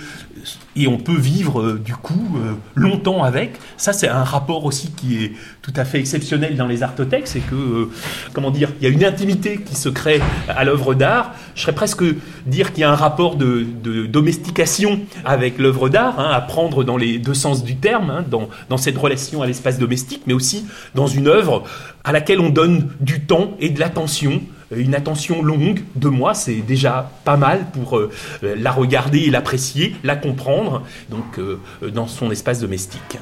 [0.76, 3.52] et on peut vivre euh, du coup euh, longtemps avec.
[3.76, 7.40] Ça c'est un rapport aussi qui est tout à fait exceptionnel dans les artothèques, c'est
[7.40, 7.90] que
[8.32, 11.32] comment dire, il y a une intimité qui se crée à l'œuvre d'art.
[11.54, 12.04] Je serais presque
[12.46, 13.66] dire qu'il y a un rapport de,
[14.06, 18.48] domestication avec l'œuvre d'art, hein, à prendre dans les deux sens du terme, hein, dans,
[18.68, 21.64] dans cette relation à l'espace domestique, mais aussi dans une œuvre
[22.04, 26.56] à laquelle on donne du temps et de l'attention une attention longue de moi, c'est
[26.56, 28.10] déjà pas mal pour euh,
[28.42, 31.60] la regarder et l'apprécier, la comprendre, donc euh,
[31.92, 33.18] dans son espace domestique.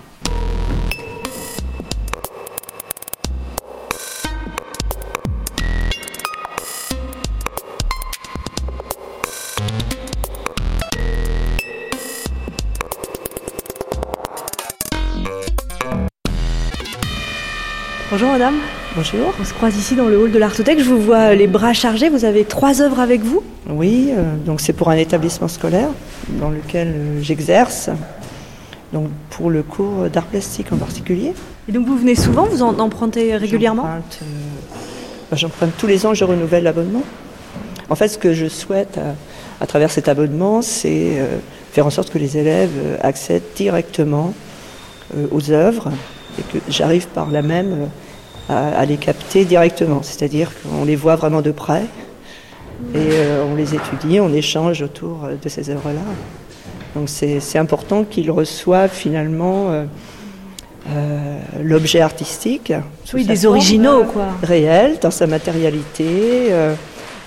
[18.11, 18.76] Bonjour madame.
[18.97, 19.35] Bonjour.
[19.39, 20.79] On se croise ici dans le hall de l'Artothèque.
[20.79, 22.09] Je vous vois les bras chargés.
[22.09, 23.43] Vous avez trois œuvres avec vous?
[23.69, 25.91] Oui, euh, donc c'est pour un établissement scolaire
[26.41, 27.91] dans lequel euh, j'exerce.
[28.95, 31.35] Donc pour le cours d'art plastique en particulier.
[31.69, 33.85] Et donc vous venez souvent Vous en empruntez régulièrement?
[33.85, 33.99] Euh,
[35.31, 37.03] bah, J'emprunte tous les ans, je renouvelle l'abonnement.
[37.91, 38.99] En fait, ce que je souhaite
[39.61, 41.23] à, travers cet abonnement, c'est
[41.71, 44.33] faire en sorte que les élèves accèdent directement
[45.31, 45.93] aux œuvres
[46.39, 47.89] et que j'arrive par la même
[48.49, 50.03] à, les capter directement.
[50.03, 51.83] C'est-à-dire qu'on les voit vraiment de près
[52.95, 56.01] et euh, on les étudie, on échange autour euh, de ces œuvres-là.
[56.95, 62.73] Donc c'est important qu'ils reçoappent finalement euh, l'objet artistique.
[63.13, 64.29] Oui, des originaux, quoi.
[64.43, 66.51] Réel, dans sa matérialité,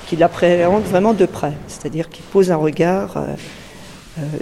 [0.07, 1.53] qu'ils l'appréhendent vraiment de près.
[1.67, 3.15] C'est-à-dire qu'ils posent un regard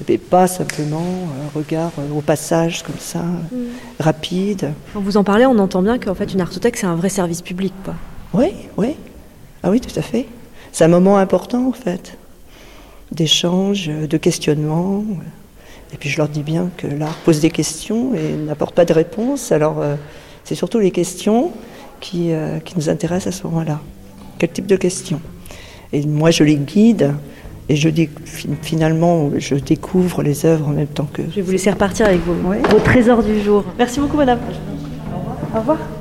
[0.08, 1.04] et euh, pas simplement
[1.46, 3.56] un regard euh, au passage comme ça, mm.
[4.00, 4.74] rapide.
[4.94, 7.42] Quand vous en parlez, on entend bien qu'en fait une artothèque c'est un vrai service
[7.42, 7.74] public.
[7.84, 7.96] Quoi.
[8.34, 8.96] Oui, oui.
[9.64, 10.28] Ah oui, tout à fait.
[10.72, 12.18] C'est un moment important en fait,
[13.12, 15.04] d'échange, de questionnement.
[15.94, 18.94] Et puis je leur dis bien que l'art pose des questions et n'apporte pas de
[18.94, 19.52] réponses.
[19.52, 19.96] Alors euh,
[20.44, 21.52] c'est surtout les questions
[22.00, 22.32] qui,
[22.64, 23.80] qui nous intéressent à ce moment-là.
[24.38, 25.20] Quel type de questions?
[25.94, 27.14] Et moi je les guide
[27.70, 28.10] et je dis,
[28.62, 31.22] finalement, je découvre les œuvres en même temps que.
[31.30, 33.66] Je vais vous laisser repartir avec vos, vos trésors du jour.
[33.78, 34.40] Merci beaucoup, madame.
[35.54, 35.78] Au revoir.
[35.78, 35.97] Je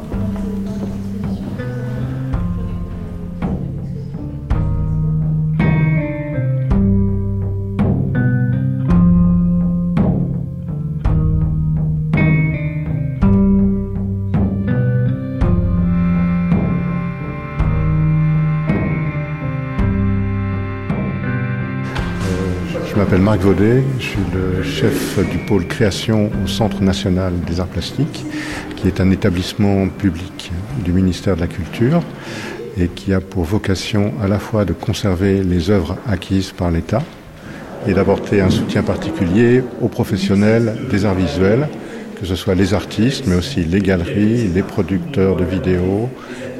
[23.17, 27.67] m'appelle Marc Vaudet, je suis le chef du pôle création au Centre national des arts
[27.67, 28.25] plastiques,
[28.77, 30.53] qui est un établissement public
[30.85, 32.03] du ministère de la Culture
[32.79, 37.03] et qui a pour vocation à la fois de conserver les œuvres acquises par l'État
[37.87, 41.69] et d'apporter un soutien particulier aux professionnels des arts visuels,
[42.21, 46.11] que ce soit les artistes, mais aussi les galeries, les producteurs de vidéos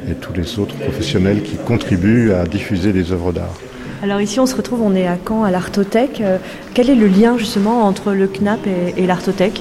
[0.09, 3.66] et tous les autres professionnels qui contribuent à diffuser les œuvres d'art.
[4.07, 6.21] Alors ici, on se retrouve, on est à Caen, à l'Artothèque.
[6.21, 6.39] Euh,
[6.75, 8.61] quel est le lien justement entre le CNAP
[8.97, 9.61] et, l'Artothèque?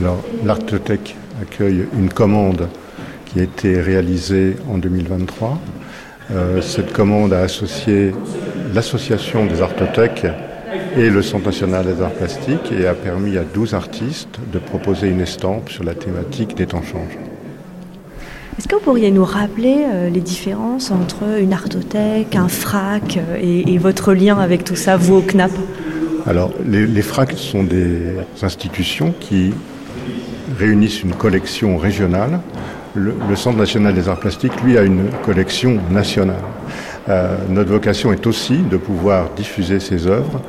[0.00, 2.68] Alors l'Artothèque accueille une commande
[3.24, 5.60] qui a été réalisée en 2023.
[6.32, 8.12] Euh, cette commande a associé
[8.74, 10.26] l'association des artothèques
[10.96, 15.06] et le Centre national des arts plastiques et a permis à 12 artistes de proposer
[15.06, 17.18] une estampe sur la thématique des temps changent.
[18.56, 23.36] Est-ce que vous pourriez nous rappeler euh, les différences entre une artothèque, un FRAC euh,
[23.42, 25.50] et, votre lien avec tout ça, vous au CNAP?
[26.24, 29.52] Alors, les, les FRAC sont des institutions qui
[30.56, 32.40] réunissent une collection régionale.
[32.94, 36.44] Le, Centre national des arts plastiques, lui, a une collection nationale.
[37.08, 40.40] Euh, notre vocation est aussi de pouvoir diffuser ces œuvres,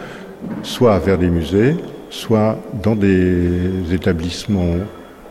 [0.61, 1.75] soit vers des musées,
[2.11, 4.75] soit dans des établissements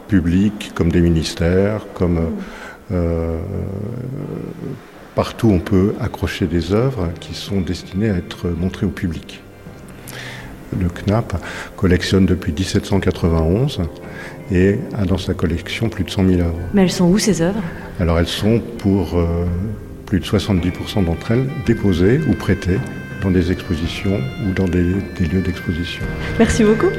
[0.09, 2.33] publics comme des ministères, comme
[2.93, 3.39] euh,
[5.15, 9.43] partout on peut accrocher des œuvres qui sont destinées à être montrées au public.
[10.79, 11.35] Le CNAP
[11.77, 13.83] collectionne depuis 1791
[14.51, 16.59] et a dans sa collection plus de 100 000 œuvres.
[16.75, 17.63] Mais elles sont où ces œuvres?
[18.01, 19.47] Alors elles sont pour euh,
[20.07, 22.79] plus de 70% d'entre elles déposées ou prêtées
[23.23, 26.03] dans des expositions ou dans des lieux d'exposition.
[26.39, 26.91] Merci beaucoup.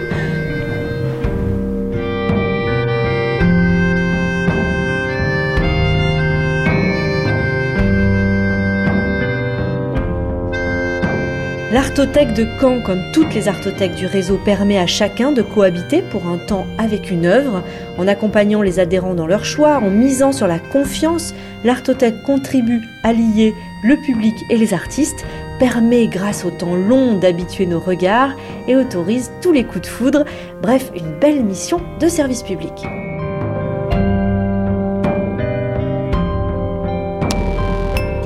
[11.75, 16.25] L'artothèque de Caen, comme toutes les artothèques du réseau, permet à chacun de cohabiter pour
[16.25, 17.63] un temps avec une œuvre,
[17.97, 21.33] en accompagnant les adhérents dans leur choix, en misant sur la confiance.
[21.65, 23.53] L'artothèque contribue à lier
[23.83, 25.25] le public et les artistes,
[25.59, 28.31] permet grâce au temps long d'habituer nos regards
[28.69, 30.23] et autorise tous les coups de foudre.
[30.61, 32.85] Bref, une belle mission de service public.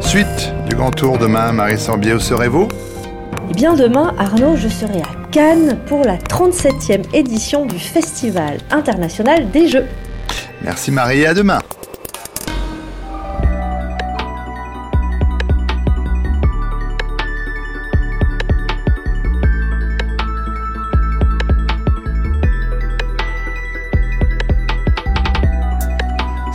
[0.01, 2.67] Suite du grand tour demain, Marie Sorbier, où serez-vous?
[2.67, 2.98] Et
[3.60, 9.68] bien demain, Arnaud, je serai à Cannes pour la 37e édition du Festival international des
[9.68, 9.86] Jeux.
[10.62, 11.60] Merci Marie à demain.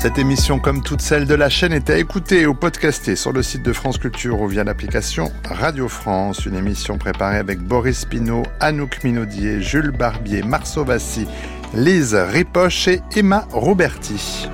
[0.04, 3.42] Cette émission, comme toutes celles de la chaîne, est à écouter ou podcaster sur le
[3.42, 6.44] site de France Culture ou via l'application Radio France.
[6.44, 11.26] Une émission préparée avec Boris Pinault, Anouk Minaudier, Jules Barbier, Marceau Vassy,
[11.72, 14.46] Lise Ripoche et Emma Roberti.